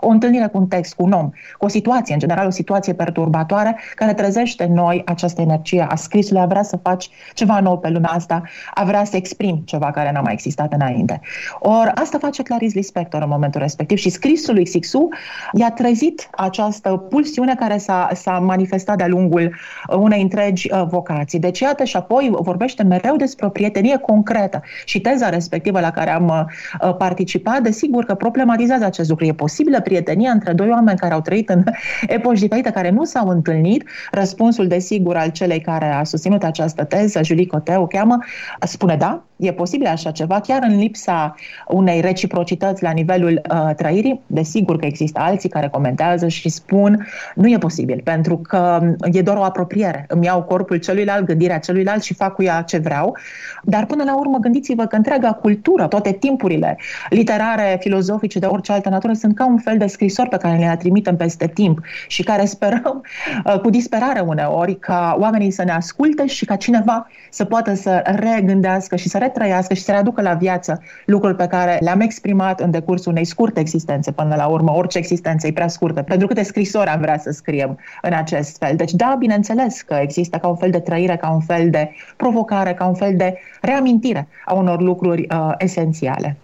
o 0.00 0.08
întâlnire 0.08 0.46
cu 0.46 0.58
un 0.58 0.66
text, 0.66 0.94
cu 0.94 1.02
un 1.02 1.12
om, 1.12 1.30
cu 1.58 1.64
o 1.64 1.68
situație, 1.68 2.14
în 2.14 2.20
general 2.20 2.46
o 2.46 2.50
situație 2.50 2.92
perturbatoare, 2.92 3.76
care 3.94 4.14
trezește 4.14 4.64
în 4.64 4.72
noi 4.72 5.02
această 5.06 5.40
energie 5.40 5.86
a 5.88 5.94
scrisului, 5.94 6.42
a 6.42 6.46
vrea 6.46 6.62
să 6.62 6.76
faci 6.76 7.08
ceva 7.34 7.60
nou 7.60 7.78
pe 7.78 7.88
lumea 7.88 8.10
asta, 8.10 8.42
a 8.74 8.84
vrea 8.84 9.04
să 9.04 9.16
exprimi 9.16 9.62
ceva 9.64 9.90
care 9.90 10.12
n-a 10.12 10.20
mai 10.20 10.32
existat 10.32 10.72
înainte. 10.72 11.20
Or, 11.58 11.92
asta 11.94 12.18
face 12.18 12.42
Clarice 12.42 12.76
Lispector 12.76 13.22
în 13.22 13.28
momentul 13.28 13.60
respectiv 13.60 13.98
și 13.98 14.10
scrisul 14.10 14.54
lui 14.54 14.66
Sixu 14.66 15.08
i-a 15.52 15.70
trezit 15.70 16.28
această 16.36 16.90
pulsiune 16.90 17.54
care 17.54 17.78
s-a, 17.78 18.08
s-a 18.14 18.38
manifestat 18.38 18.96
de-a 18.96 19.06
lungul 19.08 19.54
unei 19.96 20.22
întregi 20.22 20.72
uh, 20.72 20.84
vocații. 20.88 21.38
Deci, 21.38 21.60
iată, 21.60 21.84
și 21.84 21.96
apoi 21.96 22.30
vorbește 22.32 22.82
mereu 22.82 23.16
despre 23.16 23.46
o 23.46 23.48
prietenie 23.48 23.96
concretă 23.96 24.62
și 24.84 25.00
teza 25.00 25.28
respectivă 25.28 25.80
la 25.80 25.90
care 25.90 26.10
am 26.10 26.48
uh, 26.82 26.96
participat, 26.96 27.60
desigur 27.60 28.04
că 28.04 28.14
problematizează 28.14 28.84
acest 28.84 29.08
lucru. 29.08 29.24
E 29.24 29.32
posibilă 29.38 29.80
prietenia 29.80 30.30
între 30.30 30.52
doi 30.52 30.68
oameni 30.68 30.98
care 30.98 31.14
au 31.14 31.20
trăit 31.20 31.48
în 31.48 31.64
epoși 32.16 32.40
diferite, 32.40 32.70
care 32.70 32.90
nu 32.90 33.04
s-au 33.04 33.28
întâlnit. 33.28 33.88
Răspunsul, 34.10 34.66
desigur, 34.66 35.16
al 35.16 35.30
celei 35.30 35.60
care 35.60 35.86
a 35.86 36.04
susținut 36.04 36.42
această 36.42 36.84
teză, 36.84 37.22
Julie 37.22 37.46
Cote, 37.46 37.76
o 37.76 37.86
cheamă, 37.86 38.18
spune 38.60 38.96
da, 38.96 39.27
e 39.38 39.52
posibil 39.52 39.86
așa 39.86 40.10
ceva, 40.10 40.40
chiar 40.40 40.62
în 40.68 40.78
lipsa 40.78 41.34
unei 41.68 42.00
reciprocități 42.00 42.82
la 42.82 42.90
nivelul 42.90 43.40
uh, 43.50 43.74
trăirii. 43.76 44.20
Desigur 44.26 44.78
că 44.78 44.86
există 44.86 45.20
alții 45.20 45.48
care 45.48 45.68
comentează 45.68 46.28
și 46.28 46.48
spun 46.48 47.06
nu 47.34 47.48
e 47.48 47.58
posibil, 47.58 48.00
pentru 48.04 48.36
că 48.36 48.80
e 49.12 49.22
doar 49.22 49.36
o 49.36 49.42
apropiere. 49.42 50.04
Îmi 50.08 50.24
iau 50.24 50.42
corpul 50.42 50.76
celuilalt, 50.76 51.24
gândirea 51.24 51.58
celuilalt 51.58 52.02
și 52.02 52.14
fac 52.14 52.34
cu 52.34 52.42
ea 52.42 52.62
ce 52.62 52.78
vreau. 52.78 53.16
Dar 53.62 53.86
până 53.86 54.04
la 54.04 54.18
urmă, 54.18 54.38
gândiți-vă 54.38 54.86
că 54.86 54.96
întreaga 54.96 55.32
cultură, 55.32 55.86
toate 55.86 56.12
timpurile 56.12 56.78
literare, 57.10 57.76
filozofice, 57.80 58.38
de 58.38 58.46
orice 58.46 58.72
altă 58.72 58.88
natură, 58.88 59.12
sunt 59.12 59.34
ca 59.34 59.46
un 59.46 59.58
fel 59.58 59.78
de 59.78 59.86
scrisori 59.86 60.28
pe 60.28 60.36
care 60.36 60.58
le 60.58 60.76
trimitem 60.78 61.16
peste 61.16 61.46
timp 61.46 61.80
și 62.06 62.22
care 62.22 62.44
sperăm 62.44 63.02
uh, 63.44 63.60
cu 63.60 63.70
disperare 63.70 64.20
uneori 64.20 64.78
ca 64.78 65.16
oamenii 65.20 65.50
să 65.50 65.64
ne 65.64 65.72
asculte 65.72 66.26
și 66.26 66.44
ca 66.44 66.56
cineva 66.56 67.06
să 67.30 67.44
poată 67.44 67.74
să 67.74 68.02
regândească 68.04 68.96
și 68.96 69.08
să 69.08 69.18
retrăiască 69.28 69.74
și 69.74 69.82
să 69.82 69.90
readucă 69.90 70.22
la 70.22 70.34
viață 70.34 70.82
lucruri 71.04 71.36
pe 71.36 71.46
care 71.46 71.78
le-am 71.80 72.00
exprimat 72.00 72.60
în 72.60 72.70
decursul 72.70 73.12
unei 73.12 73.24
scurte 73.24 73.60
existențe 73.60 74.12
până 74.12 74.34
la 74.34 74.46
urmă. 74.46 74.72
Orice 74.72 74.98
existență 74.98 75.46
e 75.46 75.52
prea 75.52 75.68
scurtă. 75.68 76.02
Pentru 76.02 76.26
câte 76.26 76.42
scrisori 76.42 76.88
am 76.88 77.00
vrea 77.00 77.18
să 77.18 77.30
scriem 77.30 77.78
în 78.02 78.12
acest 78.12 78.56
fel. 78.58 78.76
Deci 78.76 78.92
da, 78.92 79.16
bineînțeles 79.18 79.80
că 79.80 79.94
există 79.94 80.38
ca 80.38 80.48
un 80.48 80.56
fel 80.56 80.70
de 80.70 80.80
trăire, 80.80 81.16
ca 81.16 81.30
un 81.30 81.40
fel 81.40 81.70
de 81.70 81.90
provocare, 82.16 82.74
ca 82.74 82.86
un 82.86 82.94
fel 82.94 83.16
de 83.16 83.38
reamintire 83.60 84.28
a 84.44 84.54
unor 84.54 84.80
lucruri 84.80 85.26
uh, 85.30 85.52
esențiale. 85.58 86.36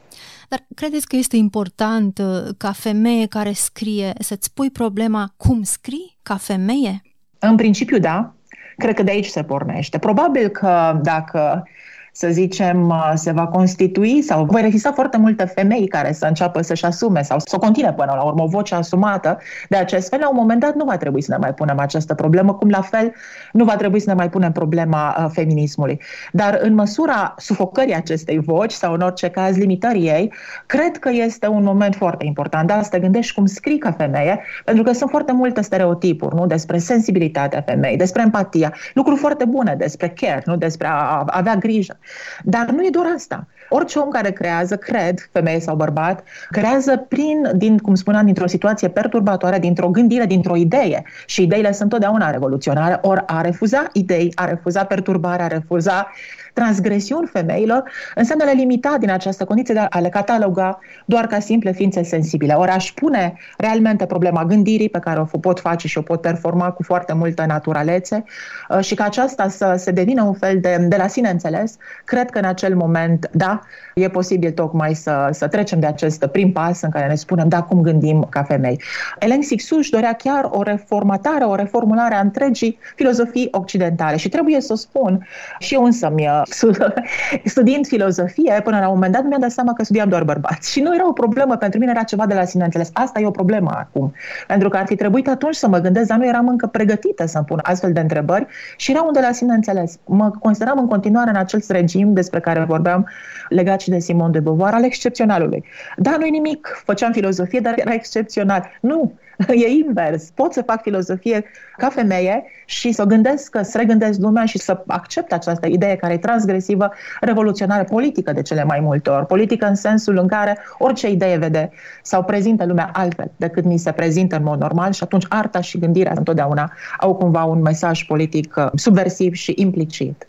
Dar 0.49 0.67
credeți 0.75 1.07
că 1.07 1.17
este 1.17 1.37
important 1.37 2.19
uh, 2.19 2.55
ca 2.57 2.73
femeie 2.73 3.27
care 3.27 3.53
scrie 3.53 4.13
să-ți 4.19 4.53
pui 4.55 4.71
problema 4.71 5.33
cum 5.37 5.63
scrii 5.63 6.17
ca 6.23 6.37
femeie? 6.37 7.03
În 7.39 7.57
principiu, 7.57 7.99
da. 7.99 8.35
Cred 8.77 8.95
că 8.95 9.03
de 9.03 9.11
aici 9.11 9.27
se 9.27 9.43
pornește. 9.43 9.99
Probabil 9.99 10.49
că 10.49 11.01
dacă 11.03 11.69
să 12.17 12.29
zicem, 12.31 12.89
uh, 12.89 13.13
se 13.15 13.31
va 13.31 13.47
constitui 13.47 14.23
sau 14.23 14.45
voi 14.45 14.63
exista 14.65 14.93
foarte 14.93 15.17
multe 15.17 15.45
femei 15.45 15.87
care 15.89 16.13
să 16.13 16.27
înceapă 16.27 16.63
să-și 16.63 16.85
asume 16.85 17.23
sau 17.23 17.39
să 17.45 17.57
continue 17.57 17.93
până 17.93 18.13
la 18.17 18.23
urmă 18.23 18.43
o 18.43 18.47
voce 18.47 18.75
asumată 18.75 19.39
de 19.69 19.77
acest 19.77 20.09
fel, 20.09 20.19
la 20.21 20.29
un 20.29 20.37
moment 20.37 20.61
dat 20.61 20.75
nu 20.75 20.85
va 20.85 20.97
trebui 20.97 21.23
să 21.23 21.31
ne 21.31 21.37
mai 21.37 21.55
punem 21.55 21.79
această 21.79 22.15
problemă, 22.15 22.55
cum 22.55 22.69
la 22.69 22.81
fel 22.81 23.13
nu 23.53 23.65
va 23.65 23.77
trebui 23.77 24.01
să 24.01 24.09
ne 24.09 24.15
mai 24.15 24.31
punem 24.31 24.53
problema 24.53 25.17
uh, 25.19 25.27
feminismului. 25.33 26.01
Dar 26.33 26.59
în 26.63 26.75
măsura 26.75 27.35
sufocării 27.39 27.95
acestei 27.95 28.39
voci 28.39 28.73
sau 28.73 28.93
în 28.93 29.01
orice 29.01 29.29
caz 29.29 29.57
limitării 29.57 30.09
ei, 30.09 30.33
cred 30.67 30.97
că 30.97 31.11
este 31.13 31.47
un 31.47 31.63
moment 31.63 31.95
foarte 31.95 32.25
important. 32.25 32.69
Da, 32.69 32.83
să 32.83 32.89
te 32.91 32.99
gândești 32.99 33.35
cum 33.35 33.47
scrii 33.47 33.79
ca 33.79 33.91
femeie, 33.93 34.41
pentru 34.65 34.85
că 34.85 34.93
sunt 34.93 35.11
foarte 35.11 35.33
multe 35.33 35.61
stereotipuri, 35.61 36.35
nu? 36.35 36.47
Despre 36.47 36.79
sensibilitatea 36.79 37.61
femeii, 37.61 37.97
despre 37.97 38.23
empatia, 38.23 38.75
lucruri 38.95 39.19
foarte 39.21 39.45
bune 39.45 39.75
despre 39.79 40.09
care, 40.09 40.43
nu? 40.45 40.57
Despre 40.57 40.87
a 40.87 41.23
avea 41.27 41.55
grijă. 41.55 41.99
Dar 42.43 42.71
nu 42.71 42.85
e 42.85 42.89
doar 42.91 43.07
asta. 43.15 43.47
Orice 43.69 43.99
om 43.99 44.09
care 44.09 44.31
creează, 44.31 44.77
cred, 44.77 45.29
femeie 45.33 45.61
sau 45.61 45.77
bărbat, 45.77 46.25
creează 46.51 46.97
prin, 46.97 47.51
din, 47.55 47.79
cum 47.79 47.95
spuneam, 47.95 48.25
dintr-o 48.25 48.47
situație 48.47 48.89
perturbatoare, 48.89 49.59
dintr-o 49.59 49.89
gândire, 49.89 50.27
dintr-o 50.27 50.57
idee. 50.57 51.03
Și 51.27 51.43
ideile 51.43 51.73
sunt 51.73 51.91
totdeauna 51.91 52.31
revoluționare. 52.31 52.99
Ori 53.03 53.23
a 53.27 53.41
refuza 53.41 53.89
idei, 53.93 54.33
a 54.35 54.45
refuza 54.45 54.85
perturbare, 54.85 55.43
a 55.43 55.47
refuza 55.47 56.09
transgresiuni 56.55 57.27
femeilor, 57.27 57.91
înseamnă 58.15 58.45
le 58.45 58.53
limita 58.53 58.97
din 58.99 59.11
această 59.11 59.45
condiție 59.45 59.75
de 59.75 59.87
a 59.91 59.99
le 59.99 60.09
cataloga 60.09 60.79
doar 61.05 61.27
ca 61.27 61.39
simple 61.39 61.73
ființe 61.73 62.03
sensibile. 62.03 62.53
Ori 62.53 62.71
aș 62.71 62.93
pune 62.93 63.35
realmente 63.57 64.07
problema 64.07 64.45
gândirii 64.45 64.89
pe 64.89 64.99
care 64.99 65.21
o 65.21 65.39
pot 65.39 65.61
face 65.61 65.89
și 65.89 65.99
o 65.99 66.03
pot 66.03 66.21
performa 66.21 66.71
cu 66.71 66.83
foarte 66.83 67.13
multă 67.13 67.45
naturalețe 67.47 68.25
uh, 68.69 68.81
și 68.81 68.95
ca 68.95 69.05
aceasta 69.05 69.49
să 69.49 69.75
se 69.77 69.91
devină 69.91 70.23
un 70.23 70.35
fel 70.35 70.61
de, 70.61 70.77
de 70.89 70.97
la 70.97 71.07
sine 71.07 71.31
înțeles, 71.31 71.77
cred 72.05 72.31
că 72.31 72.39
în 72.39 72.45
acel 72.45 72.77
moment, 72.77 73.29
da, 73.33 73.61
e 73.95 74.09
posibil 74.09 74.51
tocmai 74.51 74.95
să, 74.95 75.29
să 75.31 75.49
trecem 75.49 75.81
de 75.81 75.87
acest 75.87 76.27
prim 76.27 76.53
pas 76.53 76.83
în 76.83 76.91
care 76.91 77.07
ne 77.07 77.15
spunem, 77.15 77.49
da, 77.49 77.63
cum 77.63 77.81
gândim 77.81 78.27
ca 78.31 78.43
femei. 78.43 78.81
Elen 79.19 79.43
Sixu 79.43 79.77
își 79.77 79.91
dorea 79.91 80.13
chiar 80.13 80.49
o 80.51 80.63
reformatare, 80.63 81.45
o 81.45 81.55
reformulare 81.55 82.15
a 82.15 82.21
întregii 82.21 82.79
filozofii 82.97 83.49
occidentale 83.51 84.17
și 84.17 84.29
trebuie 84.29 84.61
să 84.61 84.73
o 84.73 84.77
spun 84.77 85.27
și 85.59 85.75
eu 85.75 85.85
însă 85.85 86.11
mi 86.15 86.29
studiind 87.45 87.87
filozofie, 87.87 88.61
până 88.65 88.79
la 88.79 88.89
un 88.89 88.95
moment 88.95 89.13
dat 89.13 89.25
mi-am 89.25 89.41
dat 89.41 89.51
seama 89.51 89.73
că 89.73 89.85
studiam 89.85 90.09
doar 90.09 90.25
bărbați. 90.25 90.71
Și 90.71 90.81
nu 90.81 90.95
era 90.95 91.09
o 91.09 91.13
problemă, 91.13 91.57
pentru 91.57 91.79
mine 91.79 91.91
era 91.91 92.03
ceva 92.03 92.27
de 92.27 92.35
la 92.35 92.45
sine 92.45 92.65
înțeles. 92.65 92.91
Asta 92.93 93.21
e 93.21 93.27
o 93.27 93.31
problemă 93.31 93.71
acum. 93.71 94.13
Pentru 94.47 94.69
că 94.69 94.77
ar 94.77 94.87
fi 94.87 94.97
trebuit 94.97 95.29
atunci 95.29 95.55
să 95.55 95.69
mă 95.69 95.79
gândesc, 95.79 96.09
dar 96.09 96.19
nu 96.19 96.27
eram 96.27 96.49
încă 96.49 96.67
pregătită 96.67 97.27
să-mi 97.27 97.45
pun 97.45 97.59
astfel 97.63 97.93
de 97.93 98.01
întrebări 98.01 98.47
și 98.77 98.91
era 98.91 99.03
un 99.03 99.13
de 99.13 99.21
la 99.21 99.33
sine 99.33 99.55
înțeles. 99.55 99.99
Mă 100.05 100.31
consideram 100.41 100.79
în 100.79 100.87
continuare 100.87 101.31
în 101.31 101.37
acel 101.37 101.61
regim 101.85 102.13
despre 102.13 102.41
care 102.41 102.65
vorbeam 102.65 103.09
legat 103.49 103.81
și 103.81 103.91
de 103.91 103.99
Simon 103.99 104.31
de 104.31 104.41
Beauvoir, 104.41 104.73
al 104.75 104.85
excepționalului. 104.85 105.65
Da, 105.97 106.17
nu-i 106.19 106.31
nimic, 106.31 106.83
făceam 106.85 107.13
filozofie, 107.13 107.61
dar 107.61 107.75
era 107.77 107.93
excepțional. 107.93 108.71
Nu, 108.81 109.13
E 109.65 109.69
invers. 109.69 110.31
Pot 110.35 110.53
să 110.53 110.63
fac 110.63 110.83
filozofie 110.83 111.45
ca 111.77 111.89
femeie 111.89 112.45
și 112.65 112.93
să 112.93 113.05
gândesc, 113.05 113.57
să 113.63 113.79
regândesc 113.79 114.21
lumea 114.21 114.45
și 114.45 114.59
să 114.59 114.83
accept 114.87 115.33
această 115.33 115.67
idee 115.67 115.97
care 115.97 116.13
e 116.13 116.19
transgresivă, 116.19 116.93
revoluționară 117.21 117.85
politică 117.85 118.33
de 118.33 118.43
cele 118.43 118.65
mai 118.65 118.81
multe 118.81 119.11
ori. 119.11 119.27
Politică 119.27 119.67
în 119.67 119.75
sensul 119.75 120.19
în 120.19 120.27
care 120.27 120.59
orice 120.79 121.11
idee 121.11 121.37
vede 121.37 121.71
sau 122.03 122.25
prezintă 122.25 122.65
lumea 122.65 122.91
altfel 122.93 123.31
decât 123.37 123.65
ni 123.65 123.79
se 123.79 123.93
prezintă 123.93 124.37
în 124.37 124.43
mod 124.43 124.61
normal 124.61 124.93
și 124.93 125.03
atunci 125.03 125.27
arta 125.29 125.61
și 125.61 125.79
gândirea 125.79 126.13
întotdeauna 126.17 126.73
au 126.99 127.15
cumva 127.15 127.45
un 127.45 127.61
mesaj 127.61 128.05
politic 128.05 128.55
uh, 128.57 128.67
subversiv 128.75 129.35
și 129.35 129.53
implicit. 129.57 130.27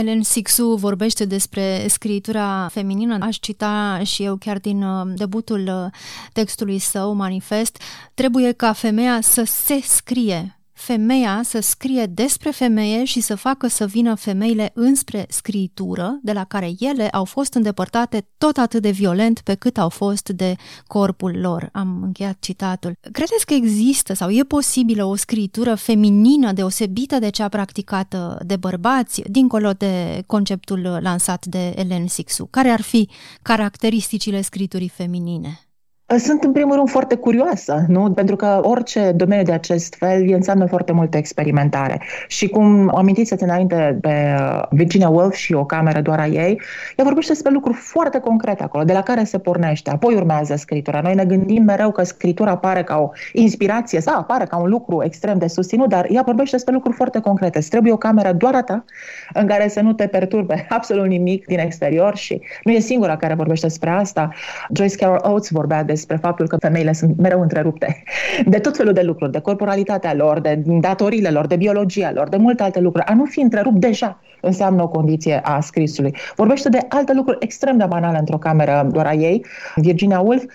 Ellen 0.00 0.22
Sixu 0.22 0.74
vorbește 0.74 1.24
despre 1.24 1.86
scritura 1.88 2.68
feminină. 2.72 3.18
Aș 3.20 3.36
cita 3.36 4.00
și 4.04 4.22
eu 4.22 4.36
chiar 4.36 4.58
din 4.58 4.82
uh, 4.82 5.12
debutul 5.14 5.60
uh, 5.66 6.00
textului 6.32 6.78
său, 6.78 7.12
Manifest. 7.12 7.82
Trebuie 8.14 8.52
ca 8.52 8.72
femeia 8.72 9.20
să 9.20 9.42
se 9.42 9.80
scrie 9.82 10.59
femeia 10.80 11.40
să 11.44 11.60
scrie 11.60 12.06
despre 12.06 12.50
femeie 12.50 13.04
și 13.04 13.20
să 13.20 13.34
facă 13.34 13.66
să 13.66 13.86
vină 13.86 14.14
femeile 14.14 14.70
înspre 14.74 15.26
scritură, 15.28 16.18
de 16.22 16.32
la 16.32 16.44
care 16.44 16.72
ele 16.78 17.08
au 17.08 17.24
fost 17.24 17.54
îndepărtate 17.54 18.28
tot 18.38 18.56
atât 18.56 18.82
de 18.82 18.90
violent 18.90 19.40
pe 19.40 19.54
cât 19.54 19.78
au 19.78 19.88
fost 19.88 20.28
de 20.28 20.56
corpul 20.86 21.38
lor. 21.40 21.68
Am 21.72 22.02
încheiat 22.02 22.36
citatul. 22.40 22.92
Credeți 23.12 23.46
că 23.46 23.54
există 23.54 24.14
sau 24.14 24.30
e 24.30 24.42
posibilă 24.42 25.04
o 25.04 25.14
scritură 25.14 25.74
feminină 25.74 26.52
deosebită 26.52 27.18
de 27.18 27.28
cea 27.30 27.48
practicată 27.48 28.42
de 28.46 28.56
bărbați, 28.56 29.22
dincolo 29.26 29.70
de 29.72 30.22
conceptul 30.26 30.98
lansat 31.00 31.46
de 31.46 31.72
Ellen 31.76 32.06
Sixu? 32.06 32.46
Care 32.46 32.68
ar 32.68 32.80
fi 32.80 33.08
caracteristicile 33.42 34.40
scriturii 34.40 34.88
feminine? 34.88 35.69
Sunt 36.18 36.44
în 36.44 36.52
primul 36.52 36.74
rând 36.74 36.88
foarte 36.88 37.14
curioasă, 37.14 37.84
nu? 37.88 38.12
Pentru 38.12 38.36
că 38.36 38.60
orice 38.62 39.12
domeniu 39.12 39.44
de 39.44 39.52
acest 39.52 39.94
fel 39.94 40.32
înseamnă 40.32 40.66
foarte 40.66 40.92
multă 40.92 41.16
experimentare. 41.16 42.00
Și 42.28 42.48
cum 42.48 42.96
amintiți 42.96 43.42
înainte 43.42 43.98
pe 44.00 44.36
uh, 44.38 44.62
Virginia 44.70 45.08
Woolf 45.08 45.34
și 45.34 45.52
o 45.52 45.64
cameră 45.64 46.00
doar 46.00 46.18
a 46.18 46.26
ei, 46.26 46.60
ea 46.96 47.04
vorbește 47.04 47.32
despre 47.32 47.52
lucruri 47.52 47.76
foarte 47.76 48.18
concrete 48.18 48.62
acolo, 48.62 48.84
de 48.84 48.92
la 48.92 49.02
care 49.02 49.24
se 49.24 49.38
pornește. 49.38 49.90
Apoi 49.90 50.14
urmează 50.14 50.56
scritura. 50.56 51.00
Noi 51.00 51.14
ne 51.14 51.24
gândim 51.24 51.62
mereu 51.62 51.90
că 51.90 52.02
scritura 52.02 52.50
apare 52.50 52.82
ca 52.82 52.98
o 52.98 53.10
inspirație 53.32 54.00
sau 54.00 54.18
apare 54.18 54.44
ca 54.44 54.56
un 54.56 54.68
lucru 54.68 55.02
extrem 55.02 55.38
de 55.38 55.46
susținut, 55.46 55.88
dar 55.88 56.06
ea 56.10 56.22
vorbește 56.22 56.56
despre 56.56 56.74
lucruri 56.74 56.96
foarte 56.96 57.20
concrete. 57.20 57.58
Îți 57.58 57.70
trebuie 57.70 57.92
o 57.92 57.96
cameră 57.96 58.32
doar 58.32 58.54
a 58.54 58.62
ta 58.62 58.84
în 59.32 59.46
care 59.46 59.68
să 59.68 59.80
nu 59.80 59.92
te 59.92 60.06
perturbe 60.06 60.66
absolut 60.78 61.06
nimic 61.06 61.46
din 61.46 61.58
exterior 61.58 62.16
și 62.16 62.40
nu 62.64 62.72
e 62.72 62.78
singura 62.78 63.16
care 63.16 63.34
vorbește 63.34 63.66
despre 63.66 63.90
asta. 63.90 64.28
Joyce 64.72 64.96
Carol 64.96 65.20
Oates 65.22 65.50
vorbea 65.50 65.82
de 65.82 65.98
despre 66.00 66.28
faptul 66.28 66.46
că 66.46 66.56
femeile 66.56 66.92
sunt 66.92 67.20
mereu 67.20 67.40
întrerupte 67.40 68.02
de 68.46 68.58
tot 68.58 68.76
felul 68.76 68.92
de 68.92 69.02
lucruri, 69.02 69.32
de 69.32 69.40
corporalitatea 69.40 70.14
lor, 70.14 70.40
de 70.40 70.62
datoriile 70.66 71.30
lor, 71.30 71.46
de 71.46 71.56
biologia 71.56 72.12
lor, 72.12 72.28
de 72.28 72.36
multe 72.36 72.62
alte 72.62 72.80
lucruri. 72.80 73.06
A 73.06 73.14
nu 73.14 73.24
fi 73.24 73.40
întrerupt 73.40 73.76
deja 73.76 74.20
înseamnă 74.40 74.82
o 74.82 74.88
condiție 74.88 75.40
a 75.44 75.60
scrisului. 75.60 76.14
Vorbește 76.36 76.68
de 76.68 76.78
alte 76.88 77.12
lucruri 77.12 77.38
extrem 77.40 77.76
de 77.76 77.84
banale 77.88 78.18
într-o 78.18 78.38
cameră 78.38 78.88
doar 78.92 79.06
a 79.06 79.12
ei, 79.12 79.44
Virginia 79.74 80.20
Woolf, 80.20 80.42
de 80.42 80.48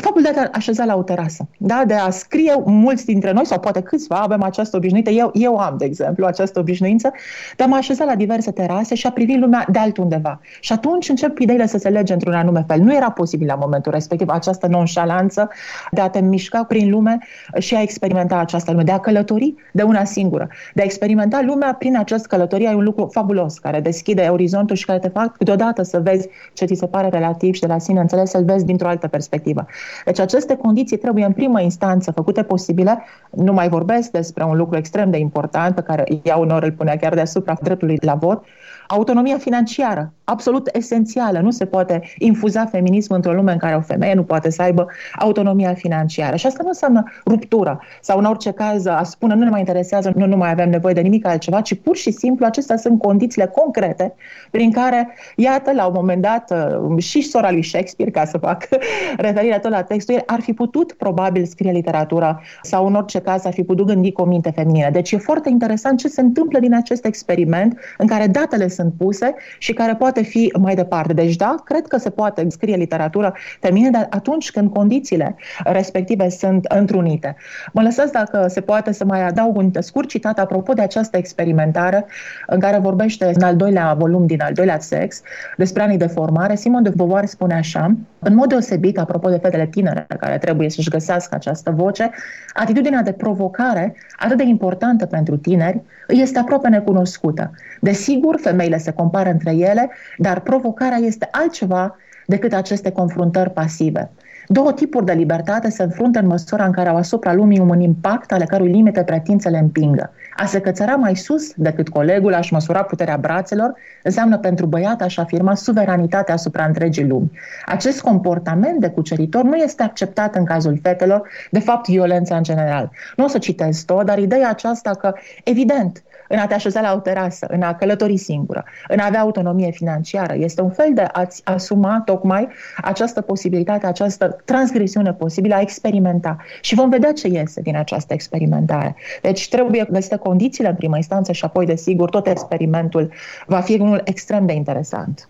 faptul 0.00 0.22
de 0.22 0.28
a 0.28 0.32
te 0.32 0.48
așeza 0.52 0.84
la 0.84 0.96
o 0.96 1.02
terasă, 1.02 1.48
da? 1.58 1.82
de 1.86 1.94
a 1.94 2.10
scrie 2.10 2.62
mulți 2.64 3.04
dintre 3.04 3.32
noi, 3.32 3.46
sau 3.46 3.60
poate 3.60 3.80
câțiva 3.80 4.16
avem 4.16 4.42
această 4.42 4.76
obișnuită, 4.76 5.10
eu, 5.10 5.30
eu 5.34 5.56
am, 5.56 5.74
de 5.78 5.84
exemplu, 5.84 6.26
această 6.26 6.58
obișnuință, 6.58 7.12
de 7.56 7.62
a 7.62 7.66
mă 7.66 7.76
așeza 7.76 8.04
la 8.04 8.14
diverse 8.14 8.50
terase 8.50 8.94
și 8.94 9.06
a 9.06 9.10
privi 9.10 9.36
lumea 9.36 9.66
de 9.70 9.78
altundeva. 9.78 10.40
Și 10.60 10.72
atunci 10.72 11.08
încep 11.08 11.38
ideile 11.38 11.66
să 11.66 11.78
se 11.78 11.88
lege 11.88 12.12
într-un 12.12 12.34
anume 12.34 12.64
fel. 12.66 12.80
Nu 12.80 12.94
era 12.94 13.10
posibil 13.10 13.46
la 13.46 13.54
momentul 13.54 13.92
respectiv 13.92 14.28
această 14.28 14.66
nonșalanță 14.66 15.50
de 15.90 16.00
a 16.00 16.08
te 16.08 16.20
mișca 16.20 16.64
prin 16.64 16.90
lume 16.90 17.18
și 17.58 17.74
a 17.74 17.82
experimenta 17.82 18.36
această 18.36 18.70
lume, 18.70 18.82
de 18.82 18.92
a 18.92 18.98
călători 18.98 19.54
de 19.72 19.82
una 19.82 20.04
singură, 20.04 20.48
de 20.74 20.80
a 20.80 20.84
experimenta 20.84 21.42
lumea 21.42 21.74
prin 21.74 21.98
această 21.98 22.26
călătorie. 22.26 22.68
Ai 22.68 22.74
un 22.74 22.84
lucru 22.84 23.08
fabulos 23.12 23.58
care 23.58 23.80
deschide 23.80 24.22
orizontul 24.22 24.76
și 24.76 24.84
care 24.84 24.98
te 24.98 25.08
fac 25.08 25.36
câteodată 25.36 25.82
să 25.82 26.00
vezi 26.00 26.28
ce 26.52 26.64
ți 26.64 26.74
se 26.74 26.86
pare 26.86 27.08
relativ 27.08 27.54
și 27.54 27.60
de 27.60 27.66
la 27.66 27.78
sine 27.78 28.00
înțeles 28.00 28.30
să-l 28.30 28.44
vezi 28.44 28.64
dintr-o 28.64 28.88
altă 28.88 29.08
perspectivă. 29.08 29.66
Deci 30.04 30.18
aceste 30.18 30.56
condiții 30.56 30.96
trebuie 30.96 31.24
în 31.24 31.32
primă 31.32 31.60
instanță 31.60 32.10
făcute 32.10 32.42
posibile. 32.42 33.02
Nu 33.30 33.52
mai 33.52 33.68
vorbesc 33.68 34.10
despre 34.10 34.44
un 34.44 34.56
lucru 34.56 34.76
extrem 34.76 35.10
de 35.10 35.18
important 35.18 35.74
pe 35.74 35.82
care 35.82 36.04
ea 36.22 36.36
unor 36.36 36.62
îl 36.62 36.72
punea 36.72 36.96
chiar 36.96 37.14
deasupra 37.14 37.56
dreptului 37.62 37.98
la 38.00 38.14
vot, 38.14 38.44
autonomia 38.86 39.38
financiară 39.38 40.12
absolut 40.24 40.68
esențială. 40.72 41.38
Nu 41.38 41.50
se 41.50 41.64
poate 41.64 42.02
infuza 42.18 42.64
feminism 42.64 43.12
într-o 43.12 43.32
lume 43.32 43.52
în 43.52 43.58
care 43.58 43.76
o 43.76 43.80
femeie 43.80 44.14
nu 44.14 44.22
poate 44.22 44.50
să 44.50 44.62
aibă 44.62 44.86
autonomia 45.18 45.74
financiară. 45.74 46.36
Și 46.36 46.46
asta 46.46 46.62
nu 46.62 46.68
înseamnă 46.68 47.02
ruptură 47.26 47.80
sau 48.00 48.18
în 48.18 48.24
orice 48.24 48.50
caz 48.50 48.86
a 48.86 49.02
spune 49.02 49.34
nu 49.34 49.44
ne 49.44 49.50
mai 49.50 49.58
interesează, 49.58 50.12
nu, 50.14 50.26
nu 50.26 50.36
mai 50.36 50.50
avem 50.50 50.70
nevoie 50.70 50.94
de 50.94 51.00
nimic 51.00 51.26
altceva, 51.26 51.60
ci 51.60 51.74
pur 51.74 51.96
și 51.96 52.10
simplu 52.10 52.46
acestea 52.46 52.76
sunt 52.76 52.98
condițiile 52.98 53.46
concrete 53.46 54.14
prin 54.50 54.72
care, 54.72 55.14
iată, 55.36 55.72
la 55.72 55.86
un 55.86 55.92
moment 55.94 56.22
dat 56.22 56.50
uh, 56.50 57.02
și 57.02 57.22
sora 57.22 57.50
lui 57.50 57.64
Shakespeare, 57.64 58.10
ca 58.10 58.24
să 58.24 58.38
fac 58.38 58.68
referire 59.26 59.58
tot 59.58 59.70
la 59.72 59.82
textul, 59.82 60.22
ar 60.26 60.40
fi 60.40 60.52
putut 60.52 60.92
probabil 60.92 61.44
scrie 61.44 61.72
literatura 61.72 62.40
sau 62.62 62.86
în 62.86 62.94
orice 62.94 63.20
caz 63.20 63.44
ar 63.44 63.52
fi 63.52 63.62
putut 63.62 63.86
gândi 63.86 64.12
cu 64.12 64.22
o 64.22 64.24
minte 64.24 64.50
feminină. 64.50 64.90
Deci 64.90 65.12
e 65.12 65.16
foarte 65.16 65.48
interesant 65.48 65.98
ce 65.98 66.08
se 66.08 66.20
întâmplă 66.20 66.58
din 66.58 66.74
acest 66.74 67.04
experiment 67.04 67.78
în 67.98 68.06
care 68.06 68.26
datele 68.26 68.68
sunt 68.68 68.92
puse 68.98 69.34
și 69.58 69.72
care 69.72 69.94
poate 69.94 70.12
poate 70.12 70.28
fi 70.28 70.52
mai 70.58 70.74
departe. 70.74 71.12
Deci 71.12 71.36
da, 71.36 71.54
cred 71.64 71.86
că 71.86 71.96
se 71.96 72.10
poate 72.10 72.46
scrie 72.48 72.76
literatură 72.76 73.34
feminină, 73.60 73.90
dar 73.90 74.06
atunci 74.10 74.50
când 74.50 74.70
condițiile 74.70 75.36
respective 75.64 76.28
sunt 76.28 76.64
întrunite. 76.64 77.36
Mă 77.72 77.82
lăsați 77.82 78.12
dacă 78.12 78.46
se 78.48 78.60
poate 78.60 78.92
să 78.92 79.04
mai 79.04 79.22
adaug 79.22 79.56
un 79.56 79.70
scurt 79.78 80.08
citat 80.08 80.38
apropo 80.38 80.72
de 80.72 80.82
această 80.82 81.16
experimentare 81.16 82.04
în 82.46 82.60
care 82.60 82.78
vorbește 82.78 83.32
în 83.34 83.42
al 83.42 83.56
doilea 83.56 83.94
volum 83.94 84.26
din 84.26 84.42
al 84.42 84.52
doilea 84.52 84.78
sex 84.78 85.20
despre 85.56 85.82
anii 85.82 85.96
de 85.96 86.06
formare. 86.06 86.54
Simon 86.54 86.82
de 86.82 86.92
Beauvoir 86.96 87.26
spune 87.26 87.54
așa, 87.54 87.96
în 88.18 88.34
mod 88.34 88.48
deosebit, 88.48 88.98
apropo 88.98 89.28
de 89.28 89.38
fetele 89.42 89.61
tinere 89.66 90.06
care 90.18 90.38
trebuie 90.38 90.70
să-și 90.70 90.88
găsească 90.88 91.34
această 91.34 91.70
voce, 91.70 92.10
atitudinea 92.52 93.02
de 93.02 93.12
provocare, 93.12 93.94
atât 94.18 94.36
de 94.36 94.44
importantă 94.44 95.06
pentru 95.06 95.36
tineri, 95.36 95.82
este 96.08 96.38
aproape 96.38 96.68
necunoscută. 96.68 97.50
Desigur, 97.80 98.38
femeile 98.40 98.78
se 98.78 98.92
compară 98.92 99.30
între 99.30 99.54
ele, 99.54 99.90
dar 100.16 100.40
provocarea 100.40 100.98
este 100.98 101.28
altceva 101.30 101.96
decât 102.26 102.52
aceste 102.52 102.90
confruntări 102.90 103.50
pasive. 103.50 104.10
Două 104.52 104.72
tipuri 104.72 105.04
de 105.04 105.12
libertate 105.12 105.70
se 105.70 105.82
înfruntă 105.82 106.18
în 106.18 106.26
măsura 106.26 106.64
în 106.64 106.72
care 106.72 106.88
au 106.88 106.96
asupra 106.96 107.32
lumii 107.32 107.58
un 107.58 107.80
impact 107.80 108.32
ale 108.32 108.44
cărui 108.44 108.70
limite 108.70 109.02
pretind 109.02 109.40
să 109.40 109.48
le 109.48 109.58
împingă. 109.58 110.10
A 110.36 110.44
se 110.44 110.60
cățăra 110.60 110.94
mai 110.94 111.16
sus 111.16 111.52
decât 111.54 111.88
colegul, 111.88 112.34
a-și 112.34 112.52
măsura 112.52 112.82
puterea 112.82 113.16
brațelor, 113.16 113.74
înseamnă 114.02 114.38
pentru 114.38 114.66
băiat 114.66 115.00
a-și 115.02 115.20
afirma 115.20 115.54
suveranitatea 115.54 116.34
asupra 116.34 116.64
întregii 116.64 117.06
lumi. 117.06 117.30
Acest 117.66 118.00
comportament 118.00 118.80
de 118.80 118.88
cuceritor 118.88 119.42
nu 119.42 119.56
este 119.56 119.82
acceptat 119.82 120.34
în 120.34 120.44
cazul 120.44 120.78
fetelor, 120.82 121.28
de 121.50 121.58
fapt 121.58 121.88
violența 121.88 122.36
în 122.36 122.42
general. 122.42 122.90
Nu 123.16 123.24
o 123.24 123.28
să 123.28 123.38
citesc 123.38 123.86
tot, 123.86 124.06
dar 124.06 124.18
ideea 124.18 124.48
aceasta 124.48 124.90
că, 124.90 125.12
evident, 125.44 126.02
în 126.28 126.38
a 126.38 126.46
te 126.46 126.54
așeza 126.54 126.80
la 126.80 126.92
o 126.94 126.98
terasă, 126.98 127.46
în 127.48 127.62
a 127.62 127.74
călători 127.74 128.16
singură, 128.16 128.64
în 128.88 128.98
a 128.98 129.06
avea 129.06 129.20
autonomie 129.20 129.70
financiară. 129.70 130.34
Este 130.38 130.60
un 130.60 130.70
fel 130.70 130.90
de 130.94 131.02
a-ți 131.12 131.40
asuma 131.44 132.02
tocmai 132.04 132.48
această 132.76 133.20
posibilitate, 133.20 133.86
această 133.86 134.36
transgresiune 134.44 135.12
posibilă 135.12 135.54
a 135.54 135.60
experimenta. 135.60 136.36
Și 136.60 136.74
vom 136.74 136.90
vedea 136.90 137.12
ce 137.12 137.28
iese 137.28 137.60
din 137.60 137.76
această 137.76 138.12
experimentare. 138.12 138.96
Deci 139.22 139.48
trebuie 139.48 139.86
găsite 139.90 140.16
condițiile 140.16 140.68
în 140.68 140.74
prima 140.74 140.96
instanță 140.96 141.32
și 141.32 141.44
apoi, 141.44 141.66
desigur, 141.66 142.10
tot 142.10 142.26
experimentul 142.26 143.12
va 143.46 143.60
fi 143.60 143.80
unul 143.80 144.00
extrem 144.04 144.46
de 144.46 144.52
interesant. 144.52 145.28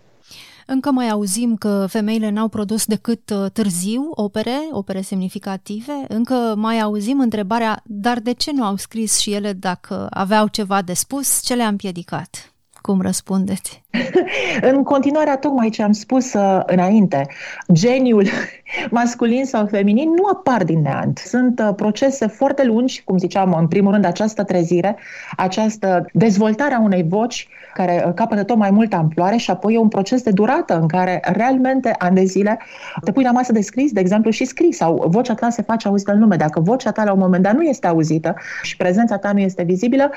Încă 0.65 0.91
mai 0.91 1.09
auzim 1.09 1.55
că 1.55 1.85
femeile 1.89 2.29
n-au 2.29 2.47
produs 2.47 2.85
decât 2.85 3.29
uh, 3.29 3.51
târziu 3.51 4.09
opere, 4.13 4.59
opere 4.71 5.01
semnificative. 5.01 6.05
Încă 6.07 6.53
mai 6.57 6.79
auzim 6.79 7.19
întrebarea, 7.19 7.81
dar 7.85 8.19
de 8.19 8.31
ce 8.31 8.51
nu 8.51 8.63
au 8.63 8.75
scris 8.75 9.17
și 9.17 9.33
ele 9.33 9.53
dacă 9.53 10.07
aveau 10.09 10.47
ceva 10.47 10.81
de 10.81 10.93
spus? 10.93 11.41
Ce 11.41 11.53
le-a 11.53 11.67
împiedicat? 11.67 12.52
Cum 12.83 13.01
răspundeți? 13.01 13.83
în 14.71 14.83
continuare, 14.83 15.37
tocmai 15.39 15.69
ce 15.69 15.83
am 15.83 15.91
spus 15.91 16.33
uh, 16.33 16.61
înainte, 16.65 17.27
geniul 17.71 18.27
masculin 18.99 19.45
sau 19.45 19.65
feminin 19.65 20.09
nu 20.09 20.23
apar 20.33 20.63
din 20.63 20.81
neant. 20.81 21.17
Sunt 21.17 21.59
uh, 21.59 21.69
procese 21.75 22.27
foarte 22.27 22.63
lungi, 22.63 23.03
cum 23.03 23.17
ziceam, 23.17 23.53
în 23.53 23.67
primul 23.67 23.91
rând, 23.91 24.05
această 24.05 24.43
trezire, 24.43 24.97
această 25.37 26.05
dezvoltare 26.13 26.73
a 26.73 26.79
unei 26.79 27.03
voci 27.03 27.47
care 27.73 28.03
uh, 28.07 28.13
capătă 28.13 28.43
tot 28.43 28.57
mai 28.57 28.71
multă 28.71 28.95
amploare 28.95 29.37
și 29.37 29.51
apoi 29.51 29.73
e 29.73 29.77
un 29.77 29.87
proces 29.87 30.21
de 30.21 30.31
durată 30.31 30.79
în 30.79 30.87
care 30.87 31.19
realmente, 31.23 31.95
ani 31.97 32.15
de 32.15 32.23
zile, 32.23 32.59
te 33.03 33.11
pui 33.11 33.23
la 33.23 33.31
masă 33.31 33.51
de 33.51 33.61
scris, 33.61 33.91
de 33.91 33.99
exemplu, 33.99 34.31
și 34.31 34.45
scris 34.45 34.77
sau 34.77 35.05
vocea 35.07 35.33
ta 35.33 35.49
se 35.49 35.61
face 35.61 35.87
auzită 35.87 36.11
în 36.11 36.19
lume. 36.19 36.35
Dacă 36.35 36.59
vocea 36.59 36.91
ta 36.91 37.03
la 37.03 37.13
un 37.13 37.19
moment 37.19 37.43
dat 37.43 37.53
nu 37.53 37.61
este 37.61 37.87
auzită 37.87 38.35
și 38.61 38.77
prezența 38.77 39.17
ta 39.17 39.31
nu 39.31 39.39
este 39.39 39.63
vizibilă, 39.63 40.11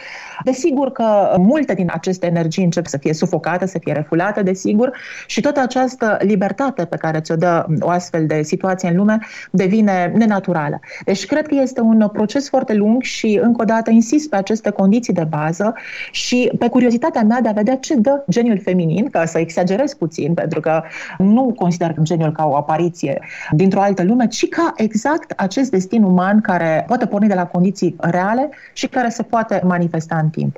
desigur 0.44 0.92
că 0.92 1.34
multe 1.38 1.74
din 1.74 1.90
aceste 1.92 2.26
energii 2.26 2.55
încep 2.62 2.86
să 2.86 2.98
fie 2.98 3.12
sufocate, 3.12 3.66
să 3.66 3.78
fie 3.78 3.92
refulate, 3.92 4.42
desigur, 4.42 4.96
și 5.26 5.40
toată 5.40 5.60
această 5.60 6.16
libertate 6.20 6.84
pe 6.84 6.96
care 6.96 7.20
ți-o 7.20 7.36
dă 7.36 7.66
o 7.80 7.88
astfel 7.88 8.26
de 8.26 8.42
situație 8.42 8.88
în 8.88 8.96
lume 8.96 9.18
devine 9.50 10.12
nenaturală. 10.14 10.80
Deci 11.04 11.26
cred 11.26 11.46
că 11.46 11.54
este 11.54 11.80
un 11.80 12.08
proces 12.12 12.48
foarte 12.48 12.74
lung 12.74 13.02
și 13.02 13.40
încă 13.42 13.62
o 13.62 13.64
dată 13.64 13.90
insist 13.90 14.28
pe 14.28 14.36
aceste 14.36 14.70
condiții 14.70 15.12
de 15.12 15.26
bază 15.28 15.74
și 16.10 16.52
pe 16.58 16.68
curiozitatea 16.68 17.22
mea 17.22 17.40
de 17.40 17.48
a 17.48 17.52
vedea 17.52 17.76
ce 17.76 17.94
dă 17.94 18.24
geniul 18.30 18.60
feminin, 18.60 19.10
ca 19.10 19.24
să 19.24 19.38
exagerez 19.38 19.94
puțin, 19.94 20.34
pentru 20.34 20.60
că 20.60 20.82
nu 21.18 21.52
consider 21.56 21.94
geniul 22.02 22.32
ca 22.32 22.44
o 22.44 22.56
apariție 22.56 23.20
dintr-o 23.50 23.80
altă 23.80 24.02
lume, 24.02 24.26
ci 24.26 24.48
ca 24.48 24.72
exact 24.76 25.30
acest 25.36 25.70
destin 25.70 26.02
uman 26.02 26.40
care 26.40 26.84
poate 26.86 27.06
porni 27.06 27.28
de 27.28 27.34
la 27.34 27.46
condiții 27.46 27.96
reale 27.98 28.48
și 28.72 28.86
care 28.86 29.08
se 29.08 29.22
poate 29.22 29.60
manifesta 29.64 30.18
în 30.22 30.28
timp. 30.28 30.56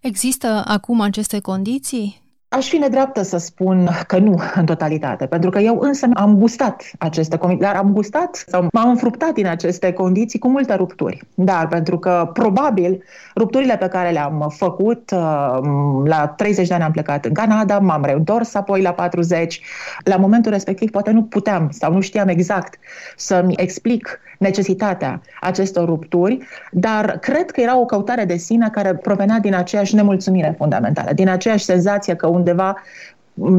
Există 0.00 0.62
acum 0.66 1.00
aceste 1.00 1.40
condiții? 1.40 2.22
Aș 2.50 2.68
fi 2.68 2.76
nedreaptă 2.76 3.22
să 3.22 3.36
spun 3.36 3.88
că 4.06 4.18
nu 4.18 4.40
în 4.54 4.64
totalitate, 4.64 5.26
pentru 5.26 5.50
că 5.50 5.58
eu 5.58 5.78
însă 5.80 6.06
am 6.14 6.36
gustat 6.36 6.90
aceste 6.98 7.36
condiții, 7.36 7.64
dar 7.64 7.76
am 7.76 7.92
gustat 7.92 8.44
sau 8.46 8.66
m-am 8.72 8.88
înfruptat 8.88 9.32
din 9.32 9.46
aceste 9.46 9.92
condiții 9.92 10.38
cu 10.38 10.48
multe 10.48 10.74
rupturi. 10.74 11.22
Dar 11.34 11.68
pentru 11.68 11.98
că 11.98 12.30
probabil 12.32 13.02
rupturile 13.36 13.76
pe 13.76 13.88
care 13.88 14.10
le-am 14.10 14.52
făcut, 14.56 15.10
uh, 15.10 15.58
la 16.04 16.26
30 16.36 16.68
de 16.68 16.74
ani 16.74 16.82
am 16.82 16.90
plecat 16.90 17.24
în 17.24 17.32
Canada, 17.32 17.78
m-am 17.78 18.04
reîntors 18.04 18.54
apoi 18.54 18.82
la 18.82 18.92
40, 18.92 19.60
la 20.04 20.16
momentul 20.16 20.52
respectiv 20.52 20.90
poate 20.90 21.10
nu 21.10 21.22
puteam 21.22 21.68
sau 21.70 21.92
nu 21.92 22.00
știam 22.00 22.28
exact 22.28 22.78
să-mi 23.16 23.54
explic 23.56 24.20
necesitatea 24.38 25.20
acestor 25.40 25.84
rupturi, 25.84 26.38
dar 26.70 27.18
cred 27.18 27.50
că 27.50 27.60
era 27.60 27.78
o 27.78 27.84
căutare 27.84 28.24
de 28.24 28.36
sine 28.36 28.68
care 28.72 28.94
provenea 28.94 29.38
din 29.38 29.54
aceeași 29.54 29.94
nemulțumire 29.94 30.54
fundamentală, 30.56 31.12
din 31.12 31.28
aceeași 31.28 31.64
senzație 31.64 32.14
că 32.14 32.26
Gundeva 32.38 32.76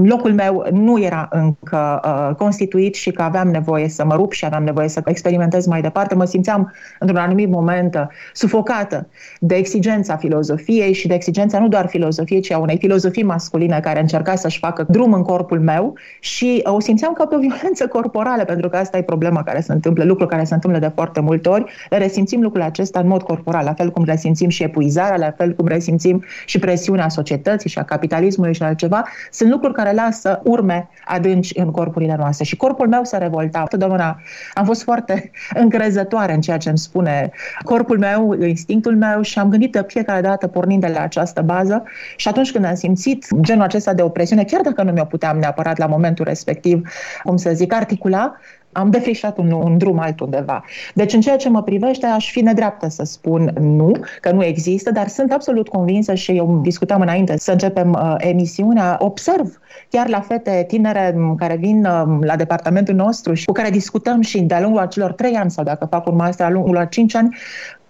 locul 0.03 0.33
meu 0.33 0.65
nu 0.71 1.01
era 1.01 1.27
încă 1.31 1.99
uh, 2.05 2.35
constituit 2.35 2.95
și 2.95 3.11
că 3.11 3.21
aveam 3.21 3.47
nevoie 3.47 3.89
să 3.89 4.05
mă 4.05 4.15
rup 4.15 4.31
și 4.31 4.45
aveam 4.45 4.63
nevoie 4.63 4.87
să 4.87 5.01
experimentez 5.05 5.65
mai 5.65 5.81
departe. 5.81 6.15
Mă 6.15 6.25
simțeam 6.25 6.73
într-un 6.99 7.19
anumit 7.19 7.49
moment 7.49 7.95
uh, 7.95 8.01
sufocată 8.33 9.07
de 9.39 9.55
exigența 9.55 10.15
filozofiei 10.15 10.93
și 10.93 11.07
de 11.07 11.13
exigența 11.13 11.59
nu 11.59 11.67
doar 11.67 11.87
filozofiei, 11.87 12.41
ci 12.41 12.51
a 12.51 12.57
unei 12.57 12.77
filozofii 12.77 13.23
masculine 13.23 13.79
care 13.79 13.99
încerca 13.99 14.35
să-și 14.35 14.59
facă 14.59 14.85
drum 14.89 15.13
în 15.13 15.23
corpul 15.23 15.59
meu 15.59 15.93
și 16.19 16.63
uh, 16.65 16.73
o 16.73 16.79
simțeam 16.79 17.13
ca 17.13 17.25
pe 17.25 17.35
o 17.35 17.39
violență 17.39 17.87
corporală, 17.87 18.43
pentru 18.43 18.69
că 18.69 18.77
asta 18.77 18.97
e 18.97 19.01
problema 19.01 19.43
care 19.43 19.61
se 19.61 19.71
întâmplă, 19.71 20.03
lucruri 20.03 20.29
care 20.29 20.43
se 20.43 20.53
întâmplă 20.53 20.79
de 20.79 20.91
foarte 20.95 21.19
multe 21.19 21.49
ori. 21.49 21.65
Le 21.89 21.97
resimțim 21.97 22.41
lucrul 22.41 22.63
acesta 22.63 22.99
în 22.99 23.07
mod 23.07 23.21
corporal, 23.21 23.65
la 23.65 23.73
fel 23.73 23.91
cum 23.91 24.03
resimțim 24.03 24.49
și 24.49 24.63
epuizarea, 24.63 25.17
la 25.17 25.31
fel 25.31 25.53
cum 25.53 25.67
resimțim 25.67 26.23
și 26.45 26.59
presiunea 26.59 27.09
societății 27.09 27.69
și 27.69 27.79
a 27.79 27.83
capitalismului 27.83 28.53
și 28.53 28.63
altceva. 28.63 29.03
Sunt 29.31 29.49
lucruri 29.49 29.68
care 29.71 29.93
lasă 29.93 30.41
urme 30.43 30.89
adânci 31.05 31.58
în 31.58 31.71
corpurile 31.71 32.15
noastre. 32.17 32.43
Și 32.45 32.55
corpul 32.55 32.88
meu 32.88 33.03
se 33.03 33.17
revolta. 33.17 33.63
Totdeauna 33.63 34.19
am 34.53 34.65
fost 34.65 34.84
foarte 34.84 35.32
încrezătoare 35.63 36.34
în 36.34 36.41
ceea 36.41 36.58
ce 36.58 36.69
îmi 36.69 36.77
spune 36.77 37.32
corpul 37.63 37.97
meu, 37.97 38.34
instinctul 38.34 38.95
meu 38.95 39.21
și 39.21 39.39
am 39.39 39.49
gândit 39.49 39.71
de 39.71 39.84
fiecare 39.88 40.21
dată 40.21 40.47
pornind 40.47 40.82
de 40.82 40.88
la 40.88 41.01
această 41.01 41.41
bază 41.41 41.84
și 42.15 42.27
atunci 42.27 42.51
când 42.51 42.65
am 42.65 42.75
simțit 42.75 43.27
genul 43.41 43.63
acesta 43.63 43.93
de 43.93 44.01
opresiune, 44.01 44.43
chiar 44.43 44.62
dacă 44.62 44.84
nu 44.84 44.91
mi-o 44.91 45.03
puteam 45.03 45.38
neapărat 45.38 45.77
la 45.77 45.86
momentul 45.86 46.25
respectiv, 46.25 46.89
cum 47.23 47.38
să 47.38 47.51
zic, 47.53 47.73
articula, 47.73 48.36
am 48.71 48.89
defrișat 48.89 49.38
un, 49.38 49.51
un 49.51 49.77
drum 49.77 49.99
altundeva. 49.99 50.63
Deci, 50.93 51.13
în 51.13 51.21
ceea 51.21 51.38
ce 51.38 51.49
mă 51.49 51.63
privește, 51.63 52.05
aș 52.05 52.32
fi 52.32 52.41
nedreaptă 52.41 52.89
să 52.89 53.03
spun 53.03 53.53
nu, 53.60 53.91
că 54.21 54.32
nu 54.32 54.43
există, 54.43 54.91
dar 54.91 55.08
sunt 55.08 55.32
absolut 55.32 55.67
convinsă 55.67 56.13
și 56.13 56.32
eu 56.32 56.60
discutam 56.63 57.01
înainte 57.01 57.38
să 57.38 57.51
începem 57.51 57.91
uh, 57.91 58.15
emisiunea, 58.17 58.97
observ 58.99 59.60
chiar 59.89 60.08
la 60.08 60.19
fete 60.19 60.63
tinere 60.67 61.15
care 61.38 61.55
vin 61.55 61.86
uh, 61.86 62.17
la 62.21 62.36
departamentul 62.36 62.95
nostru 62.95 63.34
și 63.34 63.45
cu 63.45 63.51
care 63.51 63.69
discutăm 63.69 64.21
și 64.21 64.41
de-a 64.41 64.62
lungul 64.62 64.79
acelor 64.79 65.12
trei 65.12 65.34
ani 65.34 65.51
sau 65.51 65.63
dacă 65.63 65.86
fac 65.86 66.08
un 66.08 66.15
master 66.15 66.38
de-a 66.39 66.49
lungul 66.49 66.77
a 66.77 66.86
cinci 66.86 67.15
ani, 67.15 67.38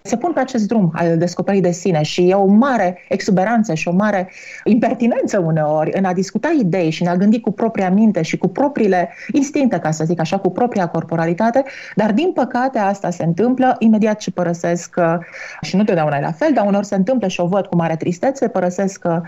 se 0.02 0.16
pun 0.16 0.32
pe 0.32 0.40
acest 0.40 0.66
drum 0.66 0.90
al 0.94 1.18
descoperirii 1.18 1.68
de 1.68 1.74
sine 1.74 2.02
și 2.02 2.28
e 2.28 2.34
o 2.34 2.46
mare 2.46 2.98
exuberanță 3.08 3.74
și 3.74 3.88
o 3.88 3.92
mare 3.92 4.30
impertinență 4.64 5.38
uneori 5.38 5.90
în 5.94 6.04
a 6.04 6.12
discuta 6.12 6.56
idei 6.60 6.90
și 6.90 7.02
în 7.02 7.08
a 7.08 7.16
gândi 7.16 7.40
cu 7.40 7.52
propria 7.52 7.90
minte 7.90 8.22
și 8.22 8.36
cu 8.36 8.48
propriile 8.48 9.08
instincte, 9.32 9.78
ca 9.78 9.90
să 9.90 10.04
zic 10.04 10.20
așa, 10.20 10.38
cu 10.38 10.50
propria 10.50 10.86
corporalitate, 10.86 11.64
dar 11.94 12.12
din 12.12 12.32
păcate 12.32 12.78
asta 12.78 13.10
se 13.10 13.24
întâmplă 13.24 13.76
imediat 13.78 14.18
ce 14.18 14.30
părăsesc 14.30 14.94
și 15.60 15.76
nu 15.76 15.84
totdeauna 15.84 16.16
e 16.16 16.20
la 16.20 16.32
fel, 16.32 16.52
dar 16.54 16.66
uneori 16.66 16.86
se 16.86 16.94
întâmplă 16.94 17.28
și 17.28 17.40
o 17.40 17.46
văd 17.46 17.66
cu 17.66 17.76
mare 17.76 17.96
tristețe, 17.96 18.48
părăsesc 18.48 19.00
că 19.00 19.22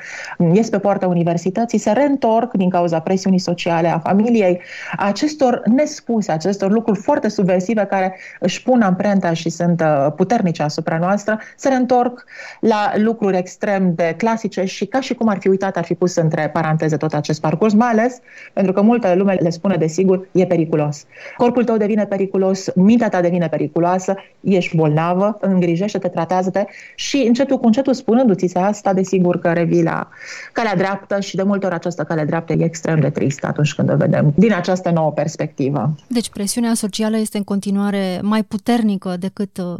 ies 0.52 0.68
pe 0.68 0.78
poarta 0.78 1.06
universității, 1.06 1.78
se 1.78 1.90
reîntorc 1.90 2.52
din 2.52 2.70
cauza 2.70 3.00
presiunii 3.00 3.38
sociale 3.38 3.88
a 3.88 3.98
familiei, 3.98 4.60
a 4.96 5.06
acestor 5.06 5.62
nespuse, 5.64 6.32
acestor 6.32 6.70
lucruri 6.70 6.98
foarte 6.98 7.28
subversive 7.28 7.84
care 7.84 8.16
își 8.40 8.62
pun 8.62 8.82
amprenta 8.82 9.32
și 9.32 9.50
sunt 9.50 9.80
uh, 9.80 10.12
puternice 10.62 10.64
asupra 10.64 10.98
noastră, 10.98 11.38
se 11.56 11.68
reîntorc 11.68 12.24
la 12.60 12.92
lucruri 12.96 13.36
extrem 13.36 13.94
de 13.94 14.14
clasice 14.16 14.64
și 14.64 14.86
ca 14.86 15.00
și 15.00 15.14
cum 15.14 15.28
ar 15.28 15.38
fi 15.40 15.48
uitat, 15.48 15.76
ar 15.76 15.84
fi 15.84 15.94
pus 15.94 16.16
între 16.16 16.50
paranteze 16.52 16.96
tot 16.96 17.12
acest 17.14 17.40
parcurs, 17.40 17.72
mai 17.72 17.88
ales 17.88 18.20
pentru 18.52 18.72
că 18.72 18.82
multă 18.82 19.14
lume 19.14 19.36
le 19.40 19.50
spune 19.50 19.76
de 19.76 19.86
sigur, 19.86 20.28
e 20.32 20.46
periculos. 20.46 21.04
Corpul 21.36 21.64
tău 21.64 21.76
devine 21.76 22.04
periculos, 22.06 22.70
mintea 22.74 23.08
ta 23.08 23.20
devine 23.20 23.48
periculoasă, 23.48 24.14
ești 24.40 24.76
bolnavă, 24.76 25.38
îngrijește-te, 25.40 26.08
tratează-te 26.08 26.64
și 26.94 27.24
încetul 27.26 27.58
cu 27.58 27.66
încetul 27.66 27.94
spunându-ți 27.94 28.46
se 28.46 28.58
asta, 28.58 28.92
desigur 28.92 29.38
că 29.38 29.52
revii 29.52 29.82
la 29.82 30.08
calea 30.52 30.76
dreaptă 30.76 31.20
și 31.20 31.36
de 31.36 31.42
multe 31.42 31.66
ori 31.66 31.74
această 31.74 32.02
cale 32.02 32.24
dreaptă 32.24 32.52
e 32.52 32.64
extrem 32.64 33.00
de 33.00 33.10
tristă 33.10 33.46
atunci 33.46 33.74
când 33.74 33.92
o 33.92 33.96
vedem 33.96 34.32
din 34.36 34.52
această 34.52 34.90
nouă 34.90 35.12
perspectivă. 35.12 35.94
Deci 36.06 36.30
presiunea 36.30 36.74
socială 36.74 37.16
este 37.16 37.36
în 37.36 37.44
continuare 37.44 38.20
mai 38.22 38.42
puternică 38.42 39.16
decât 39.18 39.58
uh, 39.58 39.76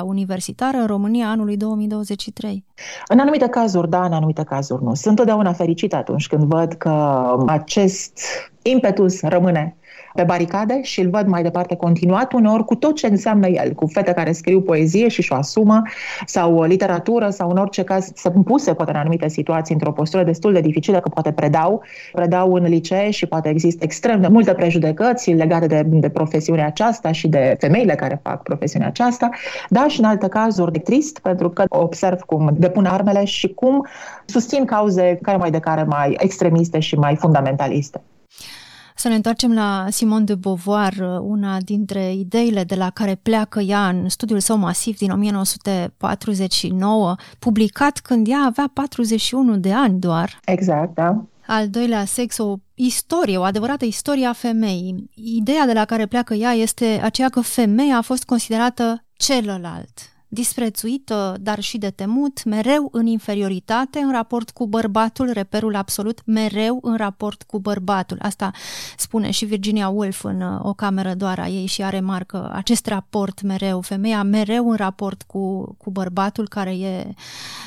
educația 0.00 0.04
universitară 0.04 0.76
în 0.76 0.86
România 0.86 1.28
anului 1.28 1.56
2023? 1.56 2.64
În 3.08 3.18
anumite 3.18 3.48
cazuri, 3.48 3.90
da, 3.90 4.04
în 4.04 4.12
anumite 4.12 4.42
cazuri 4.42 4.82
nu. 4.82 4.94
Sunt 4.94 5.16
totdeauna 5.16 5.52
fericită 5.52 5.96
atunci 5.96 6.26
când 6.26 6.42
văd 6.42 6.72
că 6.72 7.24
acest 7.46 8.20
impetus 8.62 9.22
rămâne 9.22 9.76
pe 10.14 10.22
baricade 10.22 10.82
și 10.82 11.00
îl 11.00 11.10
văd 11.10 11.26
mai 11.26 11.42
departe 11.42 11.76
continuat, 11.76 12.32
uneori 12.32 12.64
cu 12.64 12.74
tot 12.74 12.94
ce 12.96 13.06
înseamnă 13.06 13.48
el, 13.48 13.72
cu 13.72 13.86
fete 13.86 14.12
care 14.12 14.32
scriu 14.32 14.60
poezie 14.60 15.08
și 15.08 15.22
și-o 15.22 15.34
asumă, 15.34 15.82
sau 16.26 16.62
literatură, 16.62 17.30
sau 17.30 17.50
în 17.50 17.56
orice 17.56 17.82
caz 17.82 18.10
să 18.14 18.30
puse 18.30 18.74
poate 18.74 18.90
în 18.90 18.96
anumite 18.96 19.28
situații 19.28 19.74
într-o 19.74 19.92
postură 19.92 20.24
destul 20.24 20.52
de 20.52 20.60
dificilă, 20.60 21.00
că 21.00 21.08
poate 21.08 21.32
predau, 21.32 21.82
predau 22.12 22.52
în 22.52 22.62
licee 22.62 23.10
și 23.10 23.26
poate 23.26 23.48
există 23.48 23.84
extrem 23.84 24.20
de 24.20 24.28
multe 24.28 24.52
prejudecăți 24.52 25.30
legate 25.30 25.66
de, 25.66 25.82
de 25.86 26.08
profesiunea 26.08 26.66
aceasta 26.66 27.12
și 27.12 27.28
de 27.28 27.56
femeile 27.58 27.94
care 27.94 28.20
fac 28.22 28.42
profesiunea 28.42 28.88
aceasta, 28.88 29.28
dar 29.68 29.90
și 29.90 30.00
în 30.00 30.04
alte 30.04 30.28
cazuri 30.28 30.72
de 30.72 30.78
trist, 30.78 31.18
pentru 31.18 31.50
că 31.50 31.64
observ 31.68 32.20
cum 32.20 32.50
depun 32.58 32.84
armele 32.84 33.24
și 33.24 33.48
cum 33.48 33.86
susțin 34.26 34.64
cauze 34.64 35.18
care 35.22 35.36
mai 35.36 35.50
de 35.50 35.58
care 35.58 35.82
mai 35.82 36.16
extremiste 36.18 36.78
și 36.78 36.94
mai 36.94 37.16
fundamentaliste. 37.16 38.00
Să 39.00 39.08
ne 39.08 39.14
întoarcem 39.14 39.54
la 39.54 39.86
Simone 39.90 40.24
de 40.24 40.34
Beauvoir, 40.34 40.94
una 41.20 41.60
dintre 41.60 42.12
ideile 42.12 42.64
de 42.64 42.74
la 42.74 42.90
care 42.90 43.14
pleacă 43.14 43.60
ea 43.60 43.88
în 43.88 44.08
studiul 44.08 44.40
său 44.40 44.56
masiv 44.56 44.96
din 44.96 45.10
1949, 45.10 47.14
publicat 47.38 47.98
când 47.98 48.28
ea 48.28 48.42
avea 48.46 48.70
41 48.72 49.56
de 49.56 49.72
ani 49.72 49.98
doar. 49.98 50.40
Exact, 50.44 50.94
da. 50.94 51.24
Al 51.46 51.68
doilea 51.68 52.04
sex, 52.04 52.38
o 52.38 52.56
istorie, 52.74 53.36
o 53.36 53.42
adevărată 53.42 53.84
istorie 53.84 54.26
a 54.26 54.32
femeii. 54.32 55.10
Ideea 55.14 55.66
de 55.66 55.72
la 55.72 55.84
care 55.84 56.06
pleacă 56.06 56.34
ea 56.34 56.52
este 56.52 57.00
aceea 57.02 57.28
că 57.28 57.40
femeia 57.40 57.96
a 57.96 58.02
fost 58.02 58.24
considerată 58.24 59.04
celălalt, 59.12 59.98
disprețuită, 60.32 61.36
dar 61.40 61.60
și 61.60 61.78
de 61.78 61.90
temut, 61.90 62.44
mereu 62.44 62.88
în 62.92 63.06
inferioritate 63.06 63.98
în 63.98 64.10
raport 64.12 64.50
cu 64.50 64.66
bărbatul, 64.66 65.30
reperul 65.32 65.76
absolut, 65.76 66.20
mereu 66.24 66.78
în 66.82 66.96
raport 66.96 67.42
cu 67.42 67.58
bărbatul. 67.58 68.18
Asta 68.20 68.50
spune 68.96 69.30
și 69.30 69.44
Virginia 69.44 69.88
Woolf 69.88 70.24
în 70.24 70.40
uh, 70.40 70.60
O 70.62 70.72
cameră 70.72 71.14
doar 71.14 71.38
a 71.38 71.48
ei 71.48 71.66
și 71.66 71.82
are 71.82 71.98
remarcă 72.00 72.50
acest 72.52 72.86
raport 72.86 73.42
mereu, 73.42 73.80
femeia 73.80 74.22
mereu 74.22 74.70
în 74.70 74.76
raport 74.76 75.22
cu, 75.22 75.74
cu 75.78 75.90
bărbatul 75.90 76.48
care 76.48 76.70
e 76.70 77.14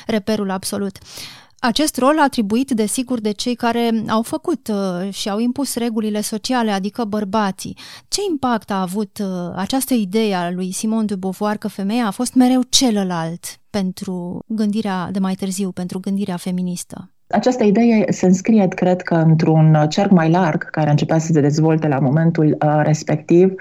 reperul 0.06 0.50
absolut. 0.50 0.98
Acest 1.66 1.96
rol 1.96 2.20
atribuit, 2.20 2.70
desigur, 2.70 3.20
de 3.20 3.30
cei 3.30 3.54
care 3.54 3.90
au 4.08 4.22
făcut 4.22 4.68
uh, 4.68 5.12
și 5.12 5.30
au 5.30 5.38
impus 5.38 5.76
regulile 5.76 6.20
sociale, 6.20 6.70
adică 6.70 7.04
bărbații. 7.04 7.76
Ce 8.08 8.20
impact 8.30 8.70
a 8.70 8.80
avut 8.80 9.18
uh, 9.22 9.52
această 9.54 9.94
idee 9.94 10.34
a 10.34 10.50
lui 10.50 10.72
Simon 10.72 11.06
de 11.06 11.14
Beauvoir 11.14 11.56
că 11.56 11.68
femeia 11.68 12.06
a 12.06 12.10
fost 12.10 12.34
mereu 12.34 12.62
celălalt 12.68 13.60
pentru 13.70 14.38
gândirea 14.46 15.08
de 15.12 15.18
mai 15.18 15.34
târziu, 15.34 15.70
pentru 15.70 16.00
gândirea 16.00 16.36
feministă? 16.36 17.14
Această 17.28 17.64
idee 17.64 18.04
se 18.08 18.26
înscrie, 18.26 18.68
cred 18.68 19.02
că, 19.02 19.14
într-un 19.14 19.86
cerc 19.88 20.10
mai 20.10 20.30
larg 20.30 20.70
care 20.70 20.90
începea 20.90 21.18
să 21.18 21.32
se 21.32 21.40
dezvolte 21.40 21.88
la 21.88 21.98
momentul 21.98 22.56
uh, 22.64 22.80
respectiv, 22.82 23.54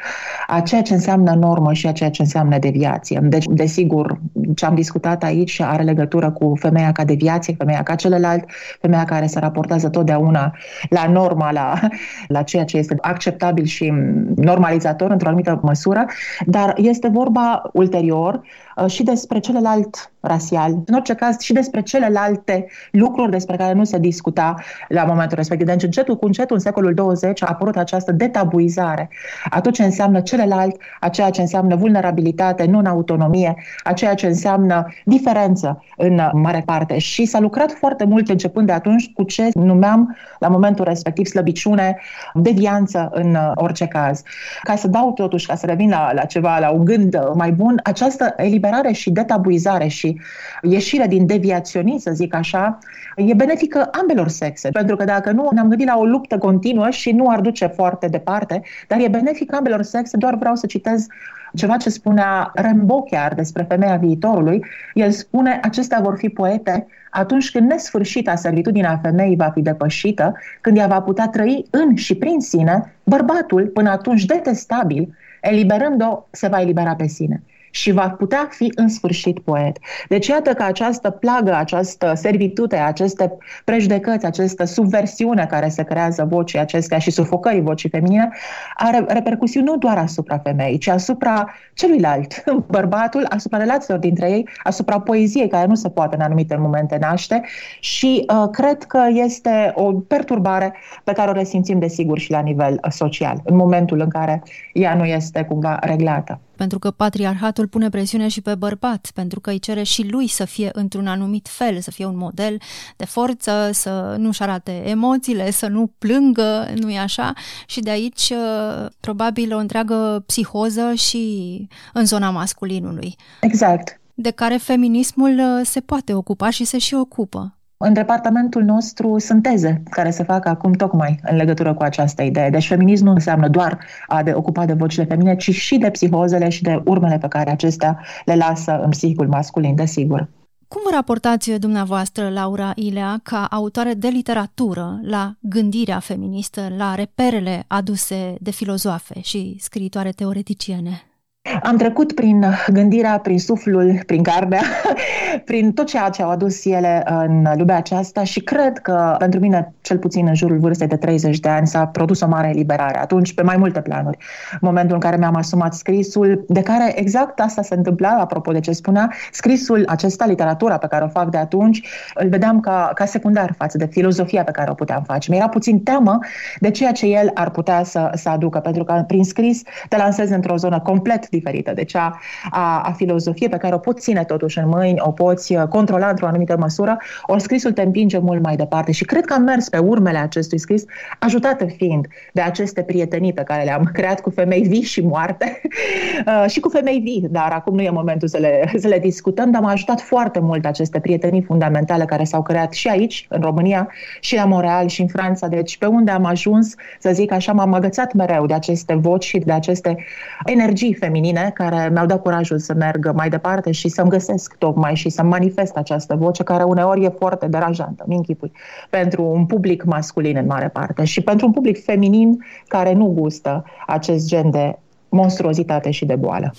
a 0.47 0.61
ceea 0.61 0.81
ce 0.81 0.93
înseamnă 0.93 1.33
normă 1.33 1.73
și 1.73 1.87
a 1.87 1.91
ceea 1.91 2.09
ce 2.09 2.21
înseamnă 2.21 2.57
deviație. 2.57 3.19
Deci, 3.23 3.45
desigur, 3.49 4.19
ce 4.55 4.65
am 4.65 4.75
discutat 4.75 5.23
aici 5.23 5.59
are 5.59 5.83
legătură 5.83 6.31
cu 6.31 6.53
femeia 6.59 6.91
ca 6.91 7.03
deviație, 7.05 7.55
femeia 7.57 7.83
ca 7.83 7.95
celălalt, 7.95 8.43
femeia 8.81 9.03
care 9.03 9.25
se 9.25 9.39
raportează 9.39 9.89
totdeauna 9.89 10.55
la 10.89 11.07
norma, 11.07 11.51
la, 11.51 11.79
la 12.27 12.41
ceea 12.41 12.63
ce 12.63 12.77
este 12.77 12.95
acceptabil 13.01 13.65
și 13.65 13.93
normalizator 14.35 15.11
într-o 15.11 15.27
anumită 15.27 15.59
măsură, 15.61 16.05
dar 16.45 16.73
este 16.77 17.07
vorba 17.07 17.61
ulterior 17.73 18.33
uh, 18.33 18.41
și 18.87 19.03
despre 19.03 19.39
celălalt 19.39 20.11
rasial, 20.19 20.71
în 20.85 20.93
orice 20.93 21.13
caz 21.13 21.39
și 21.39 21.53
despre 21.53 21.81
celelalte 21.81 22.65
lucruri 22.91 23.31
despre 23.31 23.55
care 23.55 23.73
nu 23.73 23.83
se 23.83 23.97
discuta 23.97 24.55
la 24.87 25.03
momentul 25.03 25.37
respectiv. 25.37 25.67
Deci 25.67 25.83
încetul 25.83 26.17
cu 26.17 26.25
încetul, 26.25 26.55
în 26.55 26.61
secolul 26.61 26.93
20, 26.93 27.43
a 27.43 27.45
apărut 27.45 27.77
această 27.77 28.11
detabuizare 28.11 29.09
a 29.49 29.61
tot 29.61 29.73
ce 29.73 29.83
înseamnă 29.83 30.21
celălalt, 30.21 30.75
a 30.99 31.09
ceea 31.09 31.29
ce 31.29 31.41
înseamnă 31.41 31.75
vulnerabilitate, 31.75 32.65
non-autonomie, 32.65 33.55
a 33.83 33.93
ceea 33.93 34.13
ce 34.13 34.27
înseamnă 34.27 34.87
diferență 35.05 35.83
în 35.97 36.21
mare 36.33 36.63
parte. 36.65 36.97
Și 36.97 37.25
s-a 37.25 37.39
lucrat 37.39 37.71
foarte 37.71 38.05
mult 38.05 38.29
începând 38.29 38.67
de 38.67 38.73
atunci 38.73 39.11
cu 39.13 39.23
ce 39.23 39.49
numeam 39.53 40.17
la 40.39 40.47
momentul 40.47 40.85
respectiv 40.85 41.25
slăbiciune, 41.25 41.97
devianță 42.33 43.09
în 43.11 43.37
orice 43.55 43.85
caz. 43.87 44.21
Ca 44.61 44.75
să 44.75 44.87
dau 44.87 45.11
totuși, 45.11 45.47
ca 45.47 45.55
să 45.55 45.65
revin 45.65 45.89
la, 45.89 46.11
la 46.13 46.25
ceva, 46.25 46.59
la 46.59 46.69
un 46.69 46.85
gând 46.85 47.17
mai 47.33 47.51
bun, 47.51 47.79
această 47.83 48.33
eliberare 48.37 48.61
eliberare 48.63 48.91
și 48.91 49.11
detabuizare 49.11 49.87
și 49.87 50.19
ieșire 50.61 51.07
din 51.07 51.25
deviaționism, 51.25 51.99
să 51.99 52.11
zic 52.13 52.33
așa, 52.35 52.77
e 53.15 53.33
benefică 53.33 53.89
ambelor 53.91 54.27
sexe. 54.27 54.69
Pentru 54.69 54.95
că 54.95 55.03
dacă 55.03 55.31
nu, 55.31 55.49
ne-am 55.53 55.67
gândit 55.67 55.87
la 55.87 55.97
o 55.97 56.05
luptă 56.05 56.37
continuă 56.37 56.89
și 56.89 57.11
nu 57.11 57.29
ar 57.29 57.39
duce 57.39 57.65
foarte 57.65 58.07
departe, 58.07 58.61
dar 58.87 58.99
e 58.99 59.07
benefic 59.07 59.53
ambelor 59.53 59.81
sexe. 59.81 60.17
Doar 60.17 60.35
vreau 60.35 60.55
să 60.55 60.65
citez 60.65 61.07
ceva 61.55 61.77
ce 61.77 61.89
spunea 61.89 62.51
Rimbaud 62.55 63.07
chiar 63.09 63.33
despre 63.33 63.65
femeia 63.69 63.95
viitorului. 63.95 64.65
El 64.93 65.11
spune, 65.11 65.59
acestea 65.63 65.99
vor 66.01 66.17
fi 66.17 66.29
poete 66.29 66.87
atunci 67.09 67.51
când 67.51 67.69
nesfârșita 67.69 68.35
servitudinea 68.35 68.99
femeii 69.01 69.35
va 69.35 69.49
fi 69.53 69.61
depășită, 69.61 70.33
când 70.61 70.77
ea 70.77 70.87
va 70.87 71.01
putea 71.01 71.27
trăi 71.27 71.65
în 71.69 71.95
și 71.95 72.15
prin 72.15 72.39
sine, 72.39 72.93
bărbatul, 73.03 73.67
până 73.73 73.89
atunci 73.89 74.25
detestabil, 74.25 75.15
eliberând-o, 75.41 76.23
se 76.31 76.47
va 76.47 76.61
elibera 76.61 76.95
pe 76.95 77.07
sine 77.07 77.43
și 77.75 77.91
va 77.91 78.09
putea 78.09 78.47
fi 78.51 78.71
în 78.75 78.89
sfârșit 78.89 79.39
poet. 79.39 79.77
Deci 80.07 80.27
iată 80.27 80.53
că 80.53 80.63
această 80.63 81.09
plagă, 81.09 81.55
această 81.55 82.13
servitute, 82.15 82.75
aceste 82.75 83.37
prejudecăți, 83.63 84.25
această 84.25 84.65
subversiune 84.65 85.45
care 85.45 85.69
se 85.69 85.83
creează 85.83 86.27
vocii 86.29 86.59
acestea 86.59 86.97
și 86.97 87.11
sufocării 87.11 87.61
vocii 87.61 87.89
feminine 87.89 88.29
are 88.75 89.05
repercusiuni 89.07 89.65
nu 89.65 89.77
doar 89.77 89.97
asupra 89.97 90.37
femeii, 90.37 90.77
ci 90.77 90.87
asupra 90.87 91.53
celuilalt, 91.73 92.43
bărbatul, 92.77 93.25
asupra 93.29 93.57
relațiilor 93.57 93.99
dintre 93.99 94.31
ei, 94.31 94.49
asupra 94.63 94.99
poeziei 94.99 95.47
care 95.47 95.67
nu 95.67 95.75
se 95.75 95.89
poate 95.89 96.15
în 96.15 96.21
anumite 96.21 96.55
momente 96.55 96.97
naște 96.99 97.41
și 97.79 98.25
uh, 98.27 98.49
cred 98.51 98.83
că 98.83 99.01
este 99.13 99.71
o 99.75 99.93
perturbare 99.93 100.73
pe 101.03 101.11
care 101.11 101.29
o 101.29 101.33
resimțim 101.33 101.79
desigur 101.79 102.19
și 102.19 102.31
la 102.31 102.39
nivel 102.39 102.73
uh, 102.73 102.91
social, 102.91 103.41
în 103.43 103.55
momentul 103.55 103.99
în 103.99 104.09
care 104.09 104.43
ea 104.73 104.95
nu 104.95 105.05
este 105.05 105.43
cumva 105.43 105.79
reglată 105.81 106.39
pentru 106.63 106.79
că 106.79 106.91
patriarhatul 106.91 107.62
pune 107.67 107.89
presiune 107.89 108.27
și 108.27 108.41
pe 108.41 108.55
bărbat, 108.55 109.11
pentru 109.13 109.39
că 109.39 109.49
îi 109.49 109.59
cere 109.59 109.83
și 109.83 110.07
lui 110.07 110.27
să 110.27 110.45
fie 110.45 110.69
într-un 110.73 111.07
anumit 111.07 111.47
fel, 111.47 111.79
să 111.79 111.91
fie 111.91 112.05
un 112.05 112.17
model 112.17 112.57
de 112.95 113.05
forță, 113.05 113.69
să 113.73 114.15
nu-și 114.17 114.41
arate 114.41 114.71
emoțiile, 114.85 115.51
să 115.51 115.67
nu 115.67 115.91
plângă, 115.97 116.67
nu 116.75 116.89
e 116.89 116.99
așa? 116.99 117.33
Și 117.65 117.79
de 117.79 117.89
aici 117.89 118.29
uh, 118.29 118.89
probabil 118.99 119.53
o 119.55 119.57
întreagă 119.57 120.23
psihoză 120.25 120.93
și 120.93 121.67
în 121.93 122.05
zona 122.05 122.29
masculinului. 122.29 123.15
Exact. 123.41 124.01
De 124.13 124.31
care 124.31 124.57
feminismul 124.57 125.39
uh, 125.39 125.65
se 125.65 125.79
poate 125.79 126.13
ocupa 126.13 126.49
și 126.49 126.63
se 126.63 126.77
și 126.77 126.93
ocupă. 126.93 127.57
În 127.85 127.93
departamentul 127.93 128.63
nostru 128.63 129.19
sunt 129.19 129.43
teze 129.43 129.83
care 129.89 130.09
se 130.09 130.23
fac 130.23 130.45
acum 130.45 130.71
tocmai 130.71 131.19
în 131.23 131.35
legătură 131.35 131.73
cu 131.73 131.83
această 131.83 132.23
idee. 132.23 132.49
Deci 132.49 132.67
feminism 132.67 133.05
nu 133.05 133.11
înseamnă 133.11 133.47
doar 133.47 133.79
a 134.07 134.23
de 134.23 134.33
ocupa 134.33 134.65
de 134.65 134.73
vocile 134.73 135.05
feminine, 135.05 135.35
ci 135.35 135.51
și 135.51 135.77
de 135.77 135.89
psihozele 135.89 136.49
și 136.49 136.61
de 136.61 136.81
urmele 136.85 137.17
pe 137.17 137.27
care 137.27 137.51
acestea 137.51 137.99
le 138.25 138.35
lasă 138.35 138.79
în 138.83 138.89
psihicul 138.89 139.27
masculin, 139.27 139.75
desigur. 139.75 140.29
Cum 140.67 140.81
vă 140.83 140.89
raportați 140.93 141.51
dumneavoastră, 141.51 142.29
Laura 142.29 142.71
Ilea, 142.75 143.19
ca 143.23 143.47
autoare 143.51 143.93
de 143.93 144.07
literatură 144.07 144.99
la 145.01 145.33
gândirea 145.39 145.99
feministă, 145.99 146.61
la 146.77 146.95
reperele 146.95 147.63
aduse 147.67 148.35
de 148.39 148.51
filozofe 148.51 149.19
și 149.21 149.55
scriitoare 149.59 150.09
teoreticiene? 150.09 151.12
Am 151.61 151.77
trecut 151.77 152.13
prin 152.13 152.45
gândirea, 152.71 153.19
prin 153.19 153.39
suflul, 153.39 153.99
prin 154.05 154.23
carnea, 154.23 154.61
prin 155.45 155.71
tot 155.71 155.85
ceea 155.85 156.09
ce 156.09 156.21
au 156.21 156.29
adus 156.29 156.65
ele 156.65 157.03
în 157.05 157.47
lumea 157.57 157.77
aceasta 157.77 158.23
și 158.23 158.39
cred 158.39 158.77
că 158.77 159.15
pentru 159.17 159.39
mine, 159.39 159.73
cel 159.81 159.97
puțin 159.97 160.27
în 160.27 160.35
jurul 160.35 160.57
vârstei 160.59 160.87
de 160.87 160.95
30 160.95 161.39
de 161.39 161.49
ani, 161.49 161.67
s-a 161.67 161.85
produs 161.85 162.21
o 162.21 162.27
mare 162.27 162.49
eliberare. 162.49 162.99
Atunci, 162.99 163.33
pe 163.33 163.41
mai 163.41 163.57
multe 163.57 163.81
planuri. 163.81 164.17
Momentul 164.61 164.93
în 164.93 164.99
care 164.99 165.17
mi-am 165.17 165.35
asumat 165.35 165.73
scrisul, 165.73 166.45
de 166.47 166.61
care 166.61 166.99
exact 166.99 167.39
asta 167.39 167.61
se 167.61 167.75
întâmpla, 167.75 168.09
apropo 168.09 168.51
de 168.51 168.59
ce 168.59 168.71
spunea, 168.71 169.11
scrisul 169.31 169.83
acesta, 169.87 170.25
literatura 170.25 170.77
pe 170.77 170.87
care 170.87 171.03
o 171.03 171.07
fac 171.07 171.29
de 171.29 171.37
atunci, 171.37 171.87
îl 172.13 172.29
vedeam 172.29 172.59
ca, 172.59 172.91
ca 172.95 173.05
secundar 173.05 173.53
față 173.57 173.77
de 173.77 173.85
filozofia 173.85 174.43
pe 174.43 174.51
care 174.51 174.71
o 174.71 174.73
puteam 174.73 175.03
face. 175.03 175.31
Mi-era 175.31 175.49
puțin 175.49 175.83
teamă 175.83 176.19
de 176.59 176.71
ceea 176.71 176.91
ce 176.91 177.05
el 177.05 177.31
ar 177.33 177.49
putea 177.49 177.83
să, 177.83 178.11
să 178.13 178.29
aducă, 178.29 178.59
pentru 178.59 178.83
că 178.83 179.03
prin 179.07 179.23
scris 179.23 179.61
te 179.89 179.97
lansezi 179.97 180.33
într-o 180.33 180.55
zonă 180.55 180.79
complet 180.79 181.31
diferită 181.33 181.71
de 181.73 181.83
cea 181.83 182.19
a, 182.49 182.81
a 182.81 182.91
filozofiei 182.91 183.49
pe 183.49 183.57
care 183.57 183.75
o 183.75 183.77
poți 183.77 184.01
ține 184.01 184.23
totuși 184.23 184.59
în 184.59 184.67
mâini, 184.67 184.99
o 185.01 185.11
poți 185.11 185.55
uh, 185.55 185.63
controla 185.63 186.09
într-o 186.09 186.27
anumită 186.27 186.57
măsură, 186.59 186.97
ori 187.25 187.41
scrisul 187.41 187.71
te 187.71 187.81
împinge 187.81 188.17
mult 188.17 188.43
mai 188.43 188.55
departe. 188.55 188.91
Și 188.91 189.05
cred 189.05 189.25
că 189.25 189.33
am 189.33 189.43
mers 189.43 189.69
pe 189.69 189.77
urmele 189.77 190.17
acestui 190.17 190.57
scris, 190.57 190.83
ajutată 191.19 191.65
fiind 191.65 192.07
de 192.33 192.41
aceste 192.41 192.81
prietenii 192.81 193.33
pe 193.33 193.43
care 193.43 193.63
le-am 193.63 193.89
creat 193.93 194.21
cu 194.21 194.29
femei 194.29 194.61
vii 194.61 194.81
și 194.81 195.01
moarte 195.01 195.61
uh, 196.27 196.45
și 196.49 196.59
cu 196.59 196.69
femei 196.69 196.99
vii, 196.99 197.27
dar 197.29 197.51
acum 197.51 197.75
nu 197.75 197.81
e 197.81 197.89
momentul 197.89 198.27
să 198.27 198.37
le, 198.37 198.71
să 198.77 198.87
le 198.87 198.99
discutăm, 198.99 199.51
dar 199.51 199.61
m-a 199.61 199.71
ajutat 199.71 200.01
foarte 200.01 200.39
mult 200.39 200.65
aceste 200.65 200.99
prietenii 200.99 201.41
fundamentale 201.41 202.05
care 202.05 202.23
s-au 202.23 202.41
creat 202.41 202.73
și 202.73 202.87
aici, 202.87 203.25
în 203.29 203.41
România, 203.41 203.89
și 204.19 204.35
la 204.35 204.45
Montreal 204.45 204.87
și 204.87 205.01
în 205.01 205.07
Franța. 205.07 205.47
Deci 205.47 205.77
pe 205.77 205.85
unde 205.85 206.11
am 206.11 206.25
ajuns, 206.25 206.75
să 206.99 207.11
zic 207.13 207.31
așa, 207.31 207.53
m-am 207.53 207.73
agățat 207.73 208.13
mereu 208.13 208.45
de 208.45 208.53
aceste 208.53 208.93
voci 208.93 209.23
și 209.23 209.37
de 209.37 209.51
aceste 209.51 209.97
energii 210.45 210.93
feminine 210.93 211.22
care 211.31 211.89
mi-au 211.89 212.05
dat 212.05 212.21
curajul 212.21 212.59
să 212.59 212.73
merg 212.73 213.11
mai 213.13 213.29
departe 213.29 213.71
și 213.71 213.89
să-mi 213.89 214.09
găsesc 214.09 214.55
tocmai 214.57 214.95
și 214.95 215.09
să 215.09 215.23
manifest 215.23 215.75
această 215.75 216.15
voce 216.15 216.43
care 216.43 216.63
uneori 216.63 217.03
e 217.03 217.09
foarte 217.09 217.47
deranjantă, 217.47 218.03
mi 218.07 218.15
închipui, 218.15 218.51
pentru 218.89 219.23
un 219.23 219.45
public 219.45 219.83
masculin 219.83 220.37
în 220.37 220.45
mare 220.45 220.69
parte 220.69 221.03
și 221.03 221.21
pentru 221.21 221.45
un 221.45 221.51
public 221.51 221.83
feminin 221.83 222.37
care 222.67 222.93
nu 222.93 223.05
gustă 223.05 223.63
acest 223.87 224.27
gen 224.27 224.51
de 224.51 224.77
monstruozitate 225.13 225.91
și 225.91 226.05
de 226.05 226.15
boală. 226.15 226.53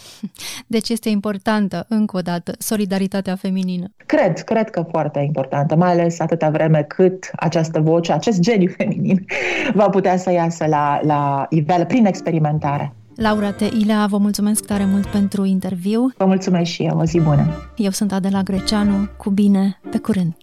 Deci 0.67 0.89
este 0.89 1.09
importantă, 1.09 1.87
încă 1.89 2.17
o 2.17 2.21
dată, 2.21 2.53
solidaritatea 2.59 3.37
feminină. 3.37 3.87
Cred, 4.07 4.39
cred 4.39 4.71
că 4.71 4.85
foarte 4.91 5.19
importantă, 5.19 5.77
mai 5.77 5.91
ales 5.91 6.21
atâta 6.21 6.51
vreme 6.51 6.83
cât 6.83 7.31
această 7.37 7.81
voce, 7.81 8.13
acest 8.13 8.41
geniu 8.41 8.69
feminin 8.79 9.25
va 9.75 9.89
putea 9.89 10.17
să 10.17 10.33
iasă 10.33 10.67
la, 10.67 11.01
la 11.03 11.47
iveală 11.51 11.85
prin 11.85 12.07
experimentare. 12.07 12.95
Laura 13.17 13.53
Teilea, 13.53 14.07
vă 14.07 14.19
mulțumesc 14.19 14.65
tare 14.65 14.85
mult 14.85 15.07
pentru 15.07 15.45
interviu. 15.45 16.13
Vă 16.17 16.25
mulțumesc 16.25 16.71
și 16.71 16.83
eu, 16.83 16.99
o 16.99 17.05
zi 17.05 17.21
bună. 17.21 17.47
Eu 17.77 17.91
sunt 17.91 18.13
Adela 18.13 18.43
Greceanu, 18.43 19.09
cu 19.17 19.31
bine, 19.31 19.81
pe 19.91 19.99
curând. 19.99 20.35